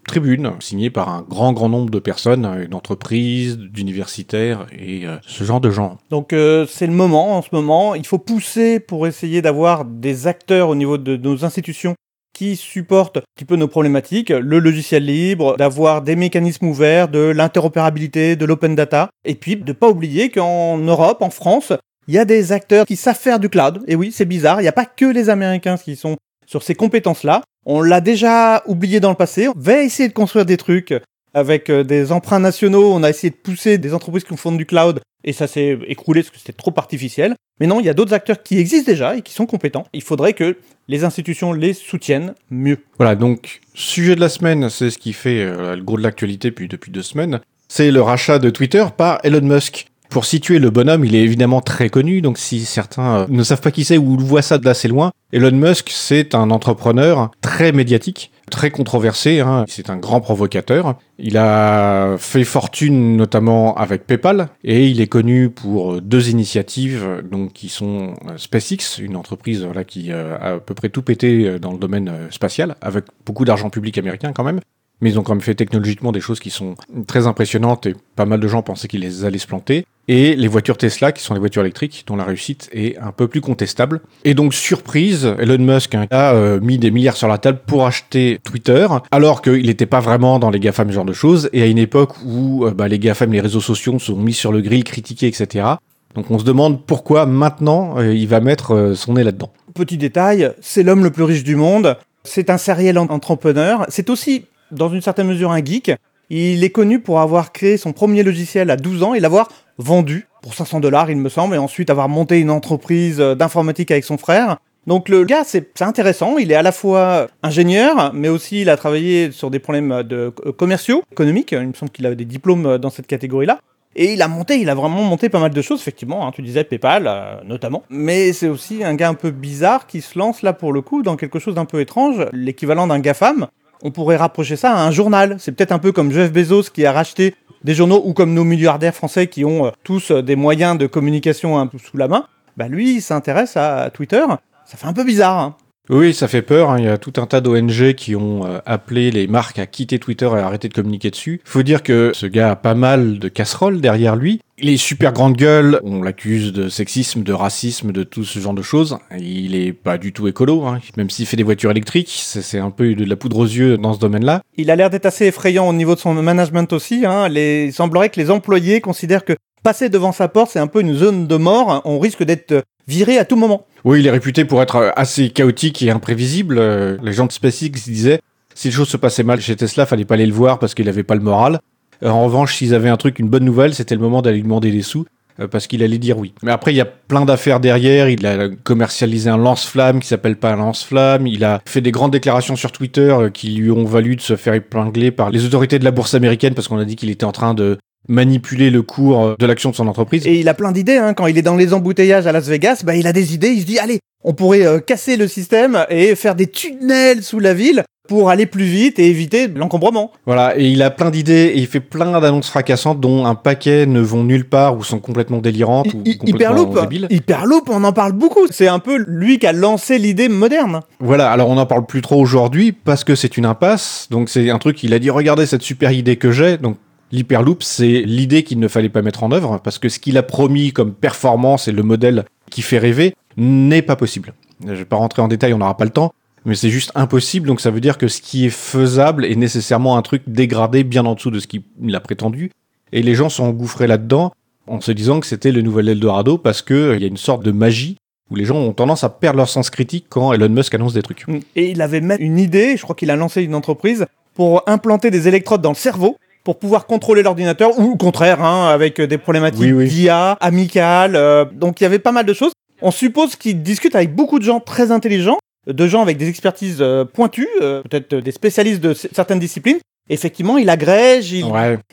tribune 0.06 0.52
signée 0.60 0.90
par 0.90 1.08
un 1.08 1.22
grand 1.22 1.52
grand 1.52 1.68
nombre 1.68 1.90
de 1.90 1.98
personnes, 1.98 2.68
d'entreprises, 2.70 3.58
d'universitaires 3.58 4.68
et 4.70 5.08
euh, 5.08 5.16
ce 5.26 5.42
genre 5.42 5.60
de 5.60 5.70
gens. 5.70 5.98
Donc 6.08 6.32
euh, 6.32 6.66
c'est 6.68 6.86
le 6.86 6.92
moment 6.92 7.36
en 7.36 7.42
ce 7.42 7.48
moment. 7.50 7.96
Il 7.96 8.06
faut 8.06 8.18
pousser 8.18 8.78
pour 8.78 9.08
essayer 9.08 9.42
d'avoir 9.42 9.84
des 9.84 10.28
acteurs 10.28 10.68
au 10.68 10.76
niveau 10.76 10.98
de 10.98 11.16
nos 11.16 11.44
institutions 11.44 11.96
qui 12.32 12.54
supportent 12.54 13.16
un 13.16 13.22
petit 13.34 13.44
peu 13.44 13.56
nos 13.56 13.66
problématiques, 13.66 14.30
le 14.30 14.60
logiciel 14.60 15.06
libre, 15.06 15.56
d'avoir 15.56 16.00
des 16.00 16.14
mécanismes 16.14 16.66
ouverts, 16.66 17.08
de 17.08 17.18
l'interopérabilité, 17.18 18.36
de 18.36 18.44
l'open 18.44 18.76
data, 18.76 19.08
et 19.24 19.34
puis 19.34 19.56
de 19.56 19.72
pas 19.72 19.88
oublier 19.88 20.30
qu'en 20.30 20.76
Europe, 20.76 21.22
en 21.22 21.30
France, 21.30 21.72
il 22.08 22.14
y 22.14 22.18
a 22.18 22.24
des 22.24 22.52
acteurs 22.52 22.86
qui 22.86 22.96
savent 22.96 23.18
faire 23.18 23.40
du 23.40 23.48
cloud. 23.48 23.82
Et 23.86 23.96
oui, 23.96 24.12
c'est 24.12 24.24
bizarre, 24.24 24.60
il 24.60 24.64
n'y 24.64 24.68
a 24.68 24.72
pas 24.72 24.86
que 24.86 25.06
les 25.06 25.28
Américains 25.28 25.76
qui 25.76 25.96
sont 25.96 26.16
sur 26.46 26.62
ces 26.62 26.74
compétences-là. 26.74 27.42
On 27.64 27.82
l'a 27.82 28.00
déjà 28.00 28.62
oublié 28.66 29.00
dans 29.00 29.10
le 29.10 29.16
passé. 29.16 29.48
On 29.48 29.54
va 29.56 29.82
essayer 29.82 30.08
de 30.08 30.14
construire 30.14 30.46
des 30.46 30.56
trucs 30.56 30.94
avec 31.34 31.68
euh, 31.68 31.82
des 31.82 32.12
emprunts 32.12 32.38
nationaux. 32.38 32.92
On 32.92 33.02
a 33.02 33.10
essayé 33.10 33.30
de 33.30 33.36
pousser 33.36 33.78
des 33.78 33.92
entreprises 33.92 34.24
qui 34.24 34.36
font 34.36 34.52
du 34.52 34.66
cloud 34.66 35.00
et 35.24 35.32
ça 35.32 35.46
s'est 35.48 35.78
écroulé 35.88 36.22
parce 36.22 36.30
que 36.30 36.38
c'était 36.38 36.52
trop 36.52 36.72
artificiel. 36.76 37.34
Mais 37.60 37.66
non, 37.66 37.80
il 37.80 37.86
y 37.86 37.88
a 37.88 37.94
d'autres 37.94 38.14
acteurs 38.14 38.42
qui 38.42 38.58
existent 38.58 38.90
déjà 38.90 39.16
et 39.16 39.22
qui 39.22 39.32
sont 39.32 39.46
compétents. 39.46 39.86
Il 39.92 40.02
faudrait 40.02 40.34
que 40.34 40.56
les 40.88 41.04
institutions 41.04 41.52
les 41.52 41.72
soutiennent 41.72 42.34
mieux. 42.50 42.78
Voilà, 42.98 43.16
donc 43.16 43.60
sujet 43.74 44.14
de 44.14 44.20
la 44.20 44.28
semaine, 44.28 44.70
c'est 44.70 44.90
ce 44.90 44.98
qui 44.98 45.12
fait 45.12 45.40
euh, 45.40 45.74
le 45.74 45.82
gros 45.82 45.96
de 45.96 46.02
l'actualité 46.02 46.50
depuis, 46.50 46.68
depuis 46.68 46.92
deux 46.92 47.02
semaines. 47.02 47.40
C'est 47.68 47.90
le 47.90 48.00
rachat 48.00 48.38
de 48.38 48.50
Twitter 48.50 48.84
par 48.96 49.18
Elon 49.24 49.40
Musk. 49.42 49.88
Pour 50.10 50.24
situer 50.24 50.58
le 50.58 50.70
bonhomme, 50.70 51.04
il 51.04 51.14
est 51.14 51.22
évidemment 51.22 51.60
très 51.60 51.88
connu, 51.88 52.20
donc 52.20 52.38
si 52.38 52.64
certains 52.64 53.20
euh, 53.20 53.26
ne 53.28 53.42
savent 53.42 53.60
pas 53.60 53.70
qui 53.70 53.84
c'est 53.84 53.98
ou 53.98 54.16
voient 54.18 54.42
ça 54.42 54.58
d'assez 54.58 54.88
loin, 54.88 55.12
Elon 55.32 55.52
Musk, 55.52 55.90
c'est 55.90 56.34
un 56.34 56.50
entrepreneur 56.50 57.30
très 57.40 57.72
médiatique, 57.72 58.30
très 58.50 58.70
controversé, 58.70 59.40
hein. 59.40 59.64
c'est 59.68 59.90
un 59.90 59.96
grand 59.96 60.20
provocateur. 60.20 60.96
Il 61.18 61.36
a 61.36 62.16
fait 62.18 62.44
fortune 62.44 63.16
notamment 63.16 63.74
avec 63.74 64.06
PayPal 64.06 64.48
et 64.62 64.86
il 64.86 65.00
est 65.00 65.08
connu 65.08 65.50
pour 65.50 66.00
deux 66.00 66.30
initiatives 66.30 67.22
donc 67.30 67.52
qui 67.52 67.68
sont 67.68 68.14
euh, 68.28 68.36
SpaceX, 68.36 68.98
une 69.00 69.16
entreprise 69.16 69.66
qui 69.88 70.12
euh, 70.12 70.36
a 70.38 70.54
à 70.54 70.58
peu 70.58 70.74
près 70.74 70.88
tout 70.88 71.02
pété 71.02 71.58
dans 71.58 71.72
le 71.72 71.78
domaine 71.78 72.12
spatial 72.30 72.76
avec 72.80 73.04
beaucoup 73.24 73.44
d'argent 73.44 73.70
public 73.70 73.98
américain 73.98 74.32
quand 74.32 74.44
même 74.44 74.60
mais 75.00 75.10
ils 75.10 75.18
ont 75.18 75.22
quand 75.22 75.34
même 75.34 75.42
fait 75.42 75.54
technologiquement 75.54 76.12
des 76.12 76.20
choses 76.20 76.40
qui 76.40 76.50
sont 76.50 76.74
très 77.06 77.26
impressionnantes 77.26 77.86
et 77.86 77.94
pas 78.14 78.24
mal 78.24 78.40
de 78.40 78.48
gens 78.48 78.62
pensaient 78.62 78.88
qu'ils 78.88 79.00
les 79.00 79.24
allaient 79.24 79.38
se 79.38 79.46
planter. 79.46 79.86
Et 80.08 80.36
les 80.36 80.46
voitures 80.46 80.78
Tesla, 80.78 81.10
qui 81.10 81.22
sont 81.22 81.34
des 81.34 81.40
voitures 81.40 81.62
électriques, 81.62 82.04
dont 82.06 82.14
la 82.14 82.24
réussite 82.24 82.68
est 82.72 82.96
un 82.98 83.10
peu 83.10 83.26
plus 83.26 83.40
contestable. 83.40 84.00
Et 84.24 84.34
donc, 84.34 84.54
surprise, 84.54 85.34
Elon 85.38 85.58
Musk 85.58 85.96
hein, 85.96 86.06
a 86.10 86.32
euh, 86.32 86.60
mis 86.60 86.78
des 86.78 86.92
milliards 86.92 87.16
sur 87.16 87.26
la 87.26 87.38
table 87.38 87.58
pour 87.66 87.86
acheter 87.86 88.38
Twitter, 88.44 88.86
alors 89.10 89.42
qu'il 89.42 89.66
n'était 89.66 89.86
pas 89.86 89.98
vraiment 89.98 90.38
dans 90.38 90.50
les 90.50 90.60
GAFAM, 90.60 90.88
ce 90.88 90.94
genre 90.94 91.04
de 91.04 91.12
choses, 91.12 91.50
et 91.52 91.62
à 91.62 91.66
une 91.66 91.78
époque 91.78 92.12
où 92.24 92.64
euh, 92.64 92.70
bah, 92.70 92.86
les 92.86 93.00
GAFAM, 93.00 93.32
les 93.32 93.40
réseaux 93.40 93.60
sociaux 93.60 93.98
sont 93.98 94.16
mis 94.16 94.32
sur 94.32 94.52
le 94.52 94.60
grill, 94.60 94.84
critiqués, 94.84 95.26
etc. 95.26 95.66
Donc 96.14 96.30
on 96.30 96.38
se 96.38 96.44
demande 96.44 96.86
pourquoi 96.86 97.26
maintenant 97.26 97.98
euh, 97.98 98.14
il 98.14 98.28
va 98.28 98.38
mettre 98.40 98.92
son 98.94 99.14
nez 99.14 99.24
là-dedans. 99.24 99.52
Petit 99.74 99.98
détail, 99.98 100.52
c'est 100.60 100.84
l'homme 100.84 101.02
le 101.02 101.10
plus 101.10 101.24
riche 101.24 101.44
du 101.44 101.56
monde, 101.56 101.98
c'est 102.22 102.48
un 102.48 102.58
serial 102.58 102.96
entrepreneur, 102.96 103.84
c'est 103.88 104.08
aussi 104.08 104.46
dans 104.70 104.88
une 104.88 105.00
certaine 105.00 105.26
mesure 105.26 105.50
un 105.50 105.64
geek. 105.64 105.92
Il 106.28 106.64
est 106.64 106.70
connu 106.70 107.00
pour 107.00 107.20
avoir 107.20 107.52
créé 107.52 107.76
son 107.76 107.92
premier 107.92 108.22
logiciel 108.22 108.70
à 108.70 108.76
12 108.76 109.02
ans 109.02 109.14
et 109.14 109.20
l'avoir 109.20 109.48
vendu 109.78 110.26
pour 110.42 110.54
500 110.54 110.80
dollars, 110.80 111.10
il 111.10 111.16
me 111.16 111.28
semble, 111.28 111.56
et 111.56 111.58
ensuite 111.58 111.90
avoir 111.90 112.08
monté 112.08 112.38
une 112.38 112.50
entreprise 112.50 113.18
d'informatique 113.18 113.90
avec 113.90 114.04
son 114.04 114.16
frère. 114.16 114.58
Donc 114.86 115.08
le 115.08 115.24
gars, 115.24 115.42
c'est 115.44 115.82
intéressant. 115.82 116.38
Il 116.38 116.52
est 116.52 116.54
à 116.54 116.62
la 116.62 116.70
fois 116.70 117.26
ingénieur, 117.42 118.12
mais 118.14 118.28
aussi 118.28 118.60
il 118.60 118.70
a 118.70 118.76
travaillé 118.76 119.32
sur 119.32 119.50
des 119.50 119.58
problèmes 119.58 119.90
euh, 119.90 120.30
commerciaux, 120.30 121.02
économiques. 121.10 121.50
Il 121.52 121.66
me 121.66 121.72
semble 121.72 121.90
qu'il 121.90 122.06
avait 122.06 122.16
des 122.16 122.24
diplômes 122.24 122.78
dans 122.78 122.90
cette 122.90 123.08
catégorie-là. 123.08 123.58
Et 123.96 124.12
il 124.12 124.22
a 124.22 124.28
monté, 124.28 124.60
il 124.60 124.68
a 124.68 124.74
vraiment 124.74 125.02
monté 125.02 125.28
pas 125.28 125.40
mal 125.40 125.50
de 125.50 125.62
choses, 125.62 125.80
effectivement. 125.80 126.26
Hein, 126.26 126.30
tu 126.32 126.42
disais 126.42 126.62
PayPal, 126.64 127.06
euh, 127.08 127.36
notamment. 127.44 127.82
Mais 127.90 128.32
c'est 128.32 128.48
aussi 128.48 128.84
un 128.84 128.94
gars 128.94 129.08
un 129.08 129.14
peu 129.14 129.30
bizarre 129.30 129.86
qui 129.86 130.02
se 130.02 130.18
lance 130.18 130.42
là 130.42 130.52
pour 130.52 130.72
le 130.72 130.82
coup 130.82 131.02
dans 131.02 131.16
quelque 131.16 131.38
chose 131.38 131.54
d'un 131.54 131.64
peu 131.64 131.80
étrange, 131.80 132.24
l'équivalent 132.32 132.86
d'un 132.86 133.00
GAFAM 133.00 133.48
on 133.82 133.90
pourrait 133.90 134.16
rapprocher 134.16 134.56
ça 134.56 134.72
à 134.72 134.86
un 134.86 134.90
journal. 134.90 135.36
C'est 135.38 135.52
peut-être 135.52 135.72
un 135.72 135.78
peu 135.78 135.92
comme 135.92 136.12
Jeff 136.12 136.32
Bezos 136.32 136.70
qui 136.72 136.84
a 136.86 136.92
racheté 136.92 137.34
des 137.64 137.74
journaux 137.74 138.02
ou 138.04 138.12
comme 138.12 138.32
nos 138.32 138.44
milliardaires 138.44 138.94
français 138.94 139.26
qui 139.26 139.44
ont 139.44 139.66
euh, 139.66 139.70
tous 139.82 140.10
euh, 140.10 140.22
des 140.22 140.36
moyens 140.36 140.78
de 140.78 140.86
communication 140.86 141.58
un 141.58 141.66
peu 141.66 141.78
sous 141.78 141.96
la 141.96 142.08
main. 142.08 142.26
Bah 142.56 142.68
lui, 142.68 142.96
il 142.96 143.02
s'intéresse 143.02 143.56
à 143.56 143.90
Twitter. 143.92 144.24
Ça 144.64 144.76
fait 144.76 144.86
un 144.86 144.92
peu 144.92 145.04
bizarre. 145.04 145.38
Hein. 145.38 145.56
Oui, 145.88 146.14
ça 146.14 146.26
fait 146.26 146.42
peur. 146.42 146.70
Hein. 146.70 146.78
Il 146.78 146.84
y 146.84 146.88
a 146.88 146.98
tout 146.98 147.12
un 147.18 147.26
tas 147.26 147.40
d'ONG 147.40 147.94
qui 147.94 148.16
ont 148.16 148.44
euh, 148.44 148.58
appelé 148.66 149.10
les 149.10 149.26
marques 149.26 149.58
à 149.58 149.66
quitter 149.66 149.98
Twitter 149.98 150.26
et 150.26 150.38
à 150.38 150.46
arrêter 150.46 150.68
de 150.68 150.74
communiquer 150.74 151.10
dessus. 151.10 151.40
Faut 151.44 151.62
dire 151.62 151.82
que 151.82 152.10
ce 152.14 152.26
gars 152.26 152.50
a 152.50 152.56
pas 152.56 152.74
mal 152.74 153.18
de 153.18 153.28
casseroles 153.28 153.80
derrière 153.80 154.16
lui. 154.16 154.40
Il 154.58 154.68
est 154.68 154.78
super 154.78 155.12
grande 155.12 155.36
gueule. 155.36 155.80
On 155.84 156.02
l'accuse 156.02 156.52
de 156.52 156.68
sexisme, 156.68 157.22
de 157.22 157.32
racisme, 157.32 157.92
de 157.92 158.02
tout 158.02 158.24
ce 158.24 158.38
genre 158.38 158.54
de 158.54 158.62
choses. 158.62 158.98
Il 159.18 159.54
est 159.54 159.72
pas 159.72 159.98
du 159.98 160.12
tout 160.12 160.26
écolo, 160.26 160.64
hein. 160.64 160.80
même 160.96 161.10
s'il 161.10 161.26
fait 161.26 161.36
des 161.36 161.42
voitures 161.42 161.70
électriques. 161.70 162.10
C'est 162.10 162.58
un 162.58 162.70
peu 162.70 162.94
de 162.94 163.04
la 163.04 163.16
poudre 163.16 163.38
aux 163.38 163.44
yeux 163.44 163.76
dans 163.76 163.92
ce 163.92 164.00
domaine-là. 164.00 164.42
Il 164.56 164.70
a 164.70 164.76
l'air 164.76 164.90
d'être 164.90 165.06
assez 165.06 165.26
effrayant 165.26 165.68
au 165.68 165.72
niveau 165.72 165.94
de 165.94 166.00
son 166.00 166.14
management 166.14 166.72
aussi. 166.72 167.04
Hein. 167.06 167.28
Il 167.28 167.72
semblerait 167.72 168.08
que 168.08 168.18
les 168.18 168.30
employés 168.30 168.80
considèrent 168.80 169.24
que 169.24 169.34
passer 169.62 169.88
devant 169.88 170.12
sa 170.12 170.28
porte, 170.28 170.52
c'est 170.52 170.58
un 170.58 170.68
peu 170.68 170.80
une 170.80 170.94
zone 170.94 171.26
de 171.26 171.36
mort. 171.36 171.82
On 171.84 171.98
risque 171.98 172.22
d'être 172.22 172.64
viré 172.86 173.18
à 173.18 173.24
tout 173.24 173.36
moment. 173.36 173.66
Oui, 173.84 174.00
il 174.00 174.06
est 174.06 174.10
réputé 174.10 174.44
pour 174.44 174.62
être 174.62 174.92
assez 174.96 175.30
chaotique 175.30 175.82
et 175.82 175.90
imprévisible. 175.90 176.58
Euh, 176.58 176.96
les 177.02 177.12
gens 177.12 177.26
de 177.26 177.32
SpaceX 177.32 177.70
disaient 177.84 178.20
si 178.54 178.68
les 178.68 178.74
choses 178.74 178.88
se 178.88 178.96
passaient 178.96 179.22
mal 179.22 179.40
chez 179.40 179.54
Tesla, 179.54 179.86
fallait 179.86 180.04
pas 180.04 180.14
aller 180.14 180.26
le 180.26 180.32
voir 180.32 180.58
parce 180.58 180.74
qu'il 180.74 180.88
avait 180.88 181.02
pas 181.02 181.14
le 181.14 181.20
moral. 181.20 181.60
Euh, 182.02 182.08
en 182.08 182.24
revanche, 182.24 182.56
s'ils 182.56 182.74
avaient 182.74 182.88
un 182.88 182.96
truc, 182.96 183.18
une 183.18 183.28
bonne 183.28 183.44
nouvelle, 183.44 183.74
c'était 183.74 183.94
le 183.94 184.00
moment 184.00 184.22
d'aller 184.22 184.36
lui 184.36 184.42
demander 184.42 184.70
des 184.70 184.82
sous 184.82 185.04
euh, 185.38 185.46
parce 185.46 185.66
qu'il 185.66 185.82
allait 185.82 185.98
dire 185.98 186.18
oui. 186.18 186.32
Mais 186.42 186.50
après, 186.50 186.72
il 186.72 186.76
y 186.76 186.80
a 186.80 186.86
plein 186.86 187.24
d'affaires 187.24 187.60
derrière. 187.60 188.08
Il 188.08 188.26
a 188.26 188.48
commercialisé 188.48 189.28
un 189.28 189.36
lance-flamme 189.36 190.00
qui 190.00 190.08
s'appelle 190.08 190.36
pas 190.36 190.52
un 190.52 190.56
lance-flamme. 190.56 191.26
Il 191.26 191.44
a 191.44 191.60
fait 191.66 191.80
des 191.80 191.92
grandes 191.92 192.12
déclarations 192.12 192.56
sur 192.56 192.72
Twitter 192.72 193.14
qui 193.34 193.50
lui 193.50 193.70
ont 193.70 193.84
valu 193.84 194.16
de 194.16 194.22
se 194.22 194.36
faire 194.36 194.54
épingler 194.54 195.10
par 195.10 195.30
les 195.30 195.44
autorités 195.44 195.78
de 195.78 195.84
la 195.84 195.90
bourse 195.90 196.14
américaine 196.14 196.54
parce 196.54 196.68
qu'on 196.68 196.78
a 196.78 196.84
dit 196.84 196.96
qu'il 196.96 197.10
était 197.10 197.24
en 197.24 197.32
train 197.32 197.54
de 197.54 197.78
manipuler 198.08 198.70
le 198.70 198.82
cours 198.82 199.36
de 199.38 199.46
l'action 199.46 199.70
de 199.70 199.76
son 199.76 199.88
entreprise. 199.88 200.26
Et 200.26 200.40
il 200.40 200.48
a 200.48 200.54
plein 200.54 200.72
d'idées, 200.72 200.96
hein. 200.96 201.14
quand 201.14 201.26
il 201.26 201.38
est 201.38 201.42
dans 201.42 201.56
les 201.56 201.72
embouteillages 201.72 202.26
à 202.26 202.32
Las 202.32 202.48
Vegas, 202.48 202.82
bah, 202.84 202.96
il 202.96 203.06
a 203.06 203.12
des 203.12 203.34
idées, 203.34 203.48
il 203.48 203.60
se 203.62 203.66
dit, 203.66 203.78
allez, 203.78 204.00
on 204.24 204.34
pourrait 204.34 204.66
euh, 204.66 204.80
casser 204.80 205.16
le 205.16 205.28
système 205.28 205.86
et 205.88 206.14
faire 206.16 206.34
des 206.34 206.48
tunnels 206.48 207.22
sous 207.22 207.38
la 207.38 207.54
ville 207.54 207.84
pour 208.08 208.30
aller 208.30 208.46
plus 208.46 208.64
vite 208.64 208.98
et 208.98 209.08
éviter 209.08 209.48
l'encombrement. 209.48 210.12
Voilà, 210.26 210.58
et 210.58 210.66
il 210.66 210.82
a 210.82 210.90
plein 210.90 211.10
d'idées 211.10 211.52
et 211.54 211.58
il 211.58 211.66
fait 211.66 211.80
plein 211.80 212.20
d'annonces 212.20 212.48
fracassantes 212.48 213.00
dont 213.00 213.26
un 213.26 213.34
paquet 213.34 213.86
ne 213.86 214.00
vont 214.00 214.24
nulle 214.24 214.48
part 214.48 214.76
ou 214.76 214.84
sont 214.84 214.98
complètement 214.98 215.38
délirantes 215.38 215.88
ou 215.88 215.98
complètement 215.98 216.28
Hyperloop, 216.28 216.80
débiles. 216.80 217.06
Hyperloop, 217.10 217.68
on 217.68 217.84
en 217.84 217.92
parle 217.92 218.12
beaucoup. 218.12 218.46
C'est 218.50 218.68
un 218.68 218.78
peu 218.78 218.96
lui 219.06 219.38
qui 219.38 219.46
a 219.46 219.52
lancé 219.52 219.98
l'idée 219.98 220.28
moderne. 220.28 220.80
Voilà, 221.00 221.30
alors 221.30 221.48
on 221.48 221.56
n'en 221.56 221.66
parle 221.66 221.86
plus 221.86 222.00
trop 222.00 222.20
aujourd'hui 222.20 222.72
parce 222.72 223.04
que 223.04 223.14
c'est 223.14 223.36
une 223.36 223.46
impasse. 223.46 224.08
Donc 224.10 224.28
c'est 224.28 224.50
un 224.50 224.58
truc, 224.58 224.82
il 224.82 224.94
a 224.94 224.98
dit 224.98 225.10
regardez 225.10 225.46
cette 225.46 225.62
super 225.62 225.92
idée 225.92 226.16
que 226.16 226.30
j'ai. 226.30 226.58
Donc 226.58 226.76
L'Hyperloop, 227.12 227.62
c'est 227.62 228.02
l'idée 228.02 228.42
qu'il 228.42 228.58
ne 228.58 228.68
fallait 228.68 228.88
pas 228.88 229.02
mettre 229.02 229.22
en 229.22 229.32
œuvre, 229.32 229.60
parce 229.62 229.78
que 229.78 229.88
ce 229.88 229.98
qu'il 229.98 230.18
a 230.18 230.22
promis 230.22 230.72
comme 230.72 230.92
performance 230.92 231.68
et 231.68 231.72
le 231.72 231.82
modèle 231.82 232.24
qui 232.50 232.62
fait 232.62 232.78
rêver 232.78 233.14
n'est 233.36 233.82
pas 233.82 233.96
possible. 233.96 234.34
Je 234.64 234.70
ne 234.70 234.74
vais 234.74 234.84
pas 234.84 234.96
rentrer 234.96 235.22
en 235.22 235.28
détail, 235.28 235.52
on 235.52 235.58
n'aura 235.58 235.76
pas 235.76 235.84
le 235.84 235.90
temps, 235.90 236.12
mais 236.44 236.54
c'est 236.54 236.70
juste 236.70 236.92
impossible, 236.94 237.46
donc 237.46 237.60
ça 237.60 237.70
veut 237.70 237.80
dire 237.80 237.98
que 237.98 238.08
ce 238.08 238.20
qui 238.20 238.46
est 238.46 238.50
faisable 238.50 239.24
est 239.24 239.36
nécessairement 239.36 239.96
un 239.96 240.02
truc 240.02 240.22
dégradé 240.26 240.84
bien 240.84 241.04
en 241.04 241.14
dessous 241.14 241.30
de 241.30 241.38
ce 241.38 241.46
qu'il 241.46 241.62
a 241.94 242.00
prétendu, 242.00 242.50
et 242.92 243.02
les 243.02 243.14
gens 243.14 243.28
sont 243.28 243.44
engouffrés 243.44 243.86
là-dedans 243.86 244.32
en 244.66 244.80
se 244.80 244.90
disant 244.92 245.20
que 245.20 245.26
c'était 245.26 245.52
le 245.52 245.62
nouvel 245.62 245.88
Eldorado, 245.88 246.38
parce 246.38 246.62
qu'il 246.62 246.76
euh, 246.76 246.98
y 246.98 247.04
a 247.04 247.08
une 247.08 247.16
sorte 247.16 247.44
de 247.44 247.52
magie 247.52 247.98
où 248.30 248.34
les 248.34 248.44
gens 248.44 248.56
ont 248.56 248.72
tendance 248.72 249.04
à 249.04 249.08
perdre 249.08 249.36
leur 249.36 249.48
sens 249.48 249.70
critique 249.70 250.06
quand 250.08 250.32
Elon 250.32 250.48
Musk 250.48 250.74
annonce 250.74 250.94
des 250.94 251.02
trucs. 251.02 251.24
Et 251.54 251.70
il 251.70 251.80
avait 251.80 252.00
même 252.00 252.20
une 252.20 252.38
idée, 252.38 252.76
je 252.76 252.82
crois 252.82 252.96
qu'il 252.96 253.10
a 253.12 253.16
lancé 253.16 253.42
une 253.42 253.54
entreprise, 253.54 254.06
pour 254.34 254.62
implanter 254.66 255.10
des 255.10 255.28
électrodes 255.28 255.62
dans 255.62 255.70
le 255.70 255.76
cerveau 255.76 256.16
pour 256.46 256.60
pouvoir 256.60 256.86
contrôler 256.86 257.24
l'ordinateur, 257.24 257.76
ou 257.76 257.94
au 257.94 257.96
contraire, 257.96 258.40
hein, 258.40 258.68
avec 258.68 259.00
des 259.00 259.18
problématiques 259.18 259.76
d'IA, 259.76 260.38
amicales. 260.40 261.16
Euh, 261.16 261.44
donc 261.44 261.80
il 261.80 261.82
y 261.82 261.86
avait 261.86 261.98
pas 261.98 262.12
mal 262.12 262.24
de 262.24 262.32
choses. 262.32 262.52
On 262.80 262.92
suppose 262.92 263.34
qu'il 263.34 263.64
discute 263.64 263.96
avec 263.96 264.14
beaucoup 264.14 264.38
de 264.38 264.44
gens 264.44 264.60
très 264.60 264.92
intelligents, 264.92 265.38
de 265.66 265.88
gens 265.88 266.02
avec 266.02 266.18
des 266.18 266.28
expertises 266.28 266.78
euh, 266.80 267.04
pointues, 267.04 267.48
euh, 267.60 267.82
peut-être 267.82 268.14
des 268.14 268.30
spécialistes 268.30 268.80
de 268.80 268.94
certaines 268.94 269.40
disciplines. 269.40 269.80
Effectivement, 270.08 270.56
il 270.56 270.70
agrège, 270.70 271.32
il, 271.32 271.46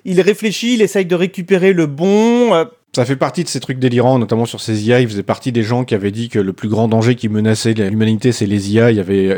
il 0.05 0.22
réfléchit, 0.22 0.75
il 0.75 0.83
essaye 0.83 1.07
de 1.07 1.15
récupérer 1.15 1.74
le 1.74 1.88
bon. 1.88 2.67
Ça 2.95 3.05
fait 3.05 3.15
partie 3.15 3.43
de 3.43 3.50
ces 3.50 3.60
trucs 3.60 3.79
délirants, 3.79 4.19
notamment 4.19 4.45
sur 4.45 4.62
ces 4.62 4.88
IA. 4.88 5.00
Il 5.00 5.07
faisait 5.07 5.24
partie 5.24 5.51
des 5.51 5.63
gens 5.63 5.83
qui 5.83 5.95
avaient 5.95 6.12
dit 6.12 6.29
que 6.29 6.38
le 6.38 6.53
plus 6.53 6.69
grand 6.69 6.88
danger 6.88 7.15
qui 7.15 7.27
menaçait 7.27 7.74
l'humanité, 7.74 8.31
c'est 8.31 8.45
les 8.45 8.72
IA. 8.72 8.91
Il 8.91 8.98
y 8.98 9.00
avait 9.00 9.36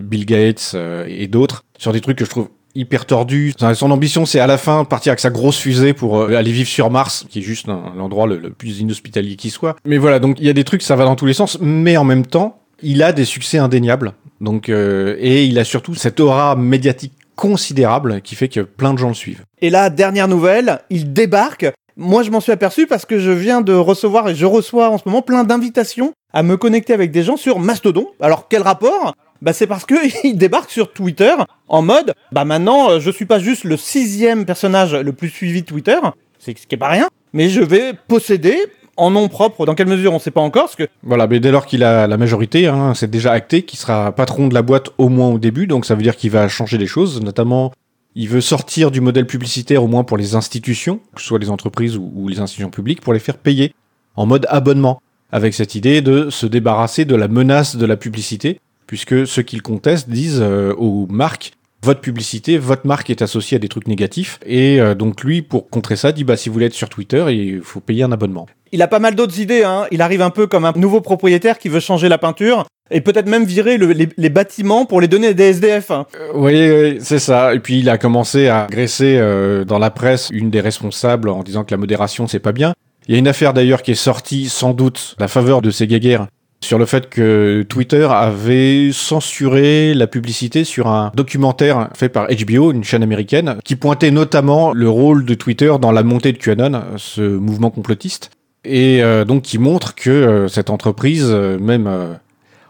Bill 0.00 0.24
Gates 0.24 0.74
et 1.06 1.26
d'autres 1.26 1.64
sur 1.76 1.92
des 1.92 2.00
trucs 2.00 2.16
que 2.16 2.24
je 2.24 2.30
trouve 2.30 2.48
hyper 2.74 3.06
tordu. 3.06 3.52
Son 3.74 3.90
ambition, 3.90 4.26
c'est 4.26 4.40
à 4.40 4.46
la 4.46 4.58
fin 4.58 4.84
partir 4.84 5.10
avec 5.10 5.20
sa 5.20 5.30
grosse 5.30 5.58
fusée 5.58 5.92
pour 5.92 6.18
euh, 6.18 6.34
aller 6.34 6.52
vivre 6.52 6.68
sur 6.68 6.90
Mars, 6.90 7.26
qui 7.28 7.38
est 7.38 7.42
juste 7.42 7.66
l'endroit 7.66 8.26
le, 8.26 8.50
plus 8.50 8.80
inhospitalier 8.80 9.36
qui 9.36 9.50
soit. 9.50 9.76
Mais 9.84 9.98
voilà, 9.98 10.18
donc 10.18 10.38
il 10.40 10.46
y 10.46 10.50
a 10.50 10.52
des 10.52 10.64
trucs, 10.64 10.82
ça 10.82 10.96
va 10.96 11.04
dans 11.04 11.16
tous 11.16 11.26
les 11.26 11.34
sens, 11.34 11.58
mais 11.60 11.96
en 11.96 12.04
même 12.04 12.26
temps, 12.26 12.60
il 12.82 13.02
a 13.02 13.12
des 13.12 13.24
succès 13.24 13.58
indéniables. 13.58 14.12
Donc, 14.40 14.68
euh, 14.68 15.16
et 15.18 15.44
il 15.44 15.58
a 15.58 15.64
surtout 15.64 15.94
cette 15.94 16.20
aura 16.20 16.56
médiatique 16.56 17.12
considérable 17.36 18.20
qui 18.22 18.34
fait 18.34 18.48
que 18.48 18.60
plein 18.60 18.92
de 18.94 18.98
gens 18.98 19.08
le 19.08 19.14
suivent. 19.14 19.44
Et 19.60 19.70
là, 19.70 19.90
dernière 19.90 20.28
nouvelle, 20.28 20.80
il 20.90 21.12
débarque. 21.12 21.66
Moi, 21.96 22.22
je 22.22 22.30
m'en 22.30 22.40
suis 22.40 22.52
aperçu 22.52 22.86
parce 22.86 23.06
que 23.06 23.18
je 23.18 23.30
viens 23.30 23.60
de 23.60 23.72
recevoir 23.72 24.28
et 24.28 24.34
je 24.34 24.46
reçois 24.46 24.90
en 24.90 24.98
ce 24.98 25.04
moment 25.06 25.22
plein 25.22 25.44
d'invitations 25.44 26.12
à 26.32 26.42
me 26.42 26.56
connecter 26.56 26.92
avec 26.92 27.12
des 27.12 27.22
gens 27.22 27.36
sur 27.36 27.60
Mastodon. 27.60 28.08
Alors, 28.20 28.48
quel 28.48 28.62
rapport? 28.62 29.14
Bah, 29.44 29.52
c'est 29.52 29.66
parce 29.66 29.84
que 29.84 29.94
il 30.24 30.38
débarque 30.38 30.70
sur 30.70 30.92
Twitter 30.92 31.34
en 31.68 31.82
mode 31.82 32.14
bah 32.32 32.44
maintenant 32.44 32.90
euh, 32.90 33.00
je 33.00 33.10
suis 33.10 33.26
pas 33.26 33.38
juste 33.38 33.64
le 33.64 33.76
sixième 33.76 34.46
personnage 34.46 34.94
le 34.94 35.12
plus 35.12 35.28
suivi 35.28 35.60
de 35.60 35.66
Twitter, 35.66 35.98
c'est 36.38 36.58
ce 36.58 36.66
qui 36.66 36.74
est 36.74 36.78
pas 36.78 36.88
rien, 36.88 37.08
mais 37.34 37.50
je 37.50 37.60
vais 37.60 37.92
posséder 38.08 38.56
en 38.96 39.10
nom 39.10 39.28
propre, 39.28 39.66
dans 39.66 39.74
quelle 39.74 39.88
mesure 39.88 40.14
on 40.14 40.18
sait 40.18 40.30
pas 40.30 40.40
encore, 40.40 40.64
parce 40.64 40.76
que 40.76 40.88
Voilà, 41.02 41.26
mais 41.26 41.40
dès 41.40 41.50
lors 41.50 41.66
qu'il 41.66 41.82
a 41.82 42.06
la 42.06 42.16
majorité, 42.16 42.68
hein, 42.68 42.94
c'est 42.94 43.10
déjà 43.10 43.32
acté 43.32 43.62
qu'il 43.62 43.78
sera 43.78 44.12
patron 44.12 44.46
de 44.46 44.54
la 44.54 44.62
boîte 44.62 44.90
au 44.98 45.08
moins 45.08 45.28
au 45.28 45.38
début, 45.38 45.66
donc 45.66 45.84
ça 45.84 45.94
veut 45.94 46.02
dire 46.02 46.16
qu'il 46.16 46.30
va 46.30 46.48
changer 46.48 46.78
les 46.78 46.86
choses, 46.86 47.20
notamment 47.20 47.72
il 48.14 48.28
veut 48.28 48.40
sortir 48.40 48.92
du 48.92 49.00
modèle 49.00 49.26
publicitaire 49.26 49.82
au 49.82 49.88
moins 49.88 50.04
pour 50.04 50.16
les 50.16 50.36
institutions, 50.36 51.00
que 51.14 51.20
ce 51.20 51.26
soit 51.26 51.40
les 51.40 51.50
entreprises 51.50 51.96
ou, 51.96 52.12
ou 52.14 52.28
les 52.28 52.38
institutions 52.38 52.70
publiques, 52.70 53.00
pour 53.00 53.12
les 53.12 53.18
faire 53.18 53.36
payer 53.36 53.74
en 54.14 54.26
mode 54.26 54.46
abonnement, 54.48 55.02
avec 55.32 55.52
cette 55.52 55.74
idée 55.74 56.00
de 56.00 56.30
se 56.30 56.46
débarrasser 56.46 57.04
de 57.04 57.16
la 57.16 57.26
menace 57.26 57.74
de 57.74 57.84
la 57.84 57.96
publicité, 57.96 58.60
puisque 58.86 59.26
ceux 59.26 59.42
qui 59.42 59.56
le 59.56 59.62
contestent 59.62 60.08
disent 60.10 60.40
euh, 60.42 60.72
aux 60.74 61.06
marques 61.08 61.52
votre 61.82 62.00
publicité, 62.00 62.56
votre 62.56 62.86
marque 62.86 63.10
est 63.10 63.20
associée 63.20 63.56
à 63.56 63.58
des 63.58 63.68
trucs 63.68 63.86
négatifs. 63.88 64.40
Et 64.46 64.80
euh, 64.80 64.94
donc 64.94 65.22
lui, 65.22 65.42
pour 65.42 65.68
contrer 65.68 65.96
ça, 65.96 66.12
dit 66.12 66.24
bah 66.24 66.34
si 66.38 66.48
vous 66.48 66.54
voulez 66.54 66.64
être 66.66 66.72
sur 66.72 66.88
Twitter, 66.88 67.26
il 67.30 67.60
faut 67.62 67.80
payer 67.80 68.04
un 68.04 68.10
abonnement. 68.12 68.46
il 68.72 68.80
a 68.80 68.88
pas 68.88 69.00
mal 69.00 69.14
d'autres 69.14 69.38
idées. 69.38 69.64
Hein. 69.64 69.84
Il 69.90 70.00
arrive 70.00 70.22
un 70.22 70.30
peu 70.30 70.46
comme 70.46 70.64
un 70.64 70.72
nouveau 70.76 71.02
propriétaire 71.02 71.58
qui 71.58 71.68
veut 71.68 71.80
changer 71.80 72.08
la 72.08 72.16
peinture 72.16 72.64
et 72.90 73.02
peut-être 73.02 73.28
même 73.28 73.44
virer 73.44 73.76
le- 73.76 73.92
les, 73.92 74.08
les 74.16 74.30
bâtiments 74.30 74.86
pour 74.86 75.02
les 75.02 75.08
donner 75.08 75.26
à 75.28 75.32
des 75.34 75.44
SDF. 75.44 75.90
hein. 75.90 76.06
Oui, 76.34 76.54
oui, 76.70 76.96
c'est 77.00 77.18
ça. 77.18 77.54
Et 77.54 77.60
puis 77.60 77.80
il 77.80 77.90
a 77.90 77.98
commencé 77.98 78.48
à 78.48 78.64
agresser 78.64 79.16
euh, 79.18 79.66
dans 79.66 79.78
la 79.78 79.90
presse 79.90 80.30
une 80.32 80.48
des 80.48 80.62
responsables 80.62 81.28
en 81.28 81.42
disant 81.42 81.64
que 81.64 81.70
la 81.72 81.76
modération 81.78 82.26
c'est 82.26 82.38
pas 82.38 82.52
bien. 82.52 82.72
Il 83.08 83.12
y 83.12 83.16
a 83.16 83.18
une 83.18 83.28
affaire 83.28 83.52
d'ailleurs 83.52 83.82
qui 83.82 83.90
est 83.90 83.94
sortie 83.94 84.48
sans 84.48 84.72
doute 84.72 85.16
à 85.18 85.22
la 85.24 85.28
faveur 85.28 85.60
de 85.60 85.70
ces 85.70 85.86
guéguerres 85.86 86.28
sur 86.64 86.78
le 86.78 86.86
fait 86.86 87.08
que 87.08 87.64
Twitter 87.68 88.08
avait 88.10 88.90
censuré 88.92 89.94
la 89.94 90.06
publicité 90.06 90.64
sur 90.64 90.88
un 90.88 91.12
documentaire 91.14 91.90
fait 91.94 92.08
par 92.08 92.26
HBO, 92.28 92.72
une 92.72 92.84
chaîne 92.84 93.02
américaine, 93.02 93.56
qui 93.64 93.76
pointait 93.76 94.10
notamment 94.10 94.72
le 94.72 94.88
rôle 94.88 95.24
de 95.24 95.34
Twitter 95.34 95.72
dans 95.80 95.92
la 95.92 96.02
montée 96.02 96.32
de 96.32 96.38
QAnon, 96.38 96.82
ce 96.96 97.20
mouvement 97.20 97.70
complotiste, 97.70 98.30
et 98.64 99.02
euh, 99.02 99.24
donc 99.24 99.42
qui 99.42 99.58
montre 99.58 99.94
que 99.94 100.10
euh, 100.10 100.48
cette 100.48 100.70
entreprise, 100.70 101.26
euh, 101.28 101.58
même 101.58 101.88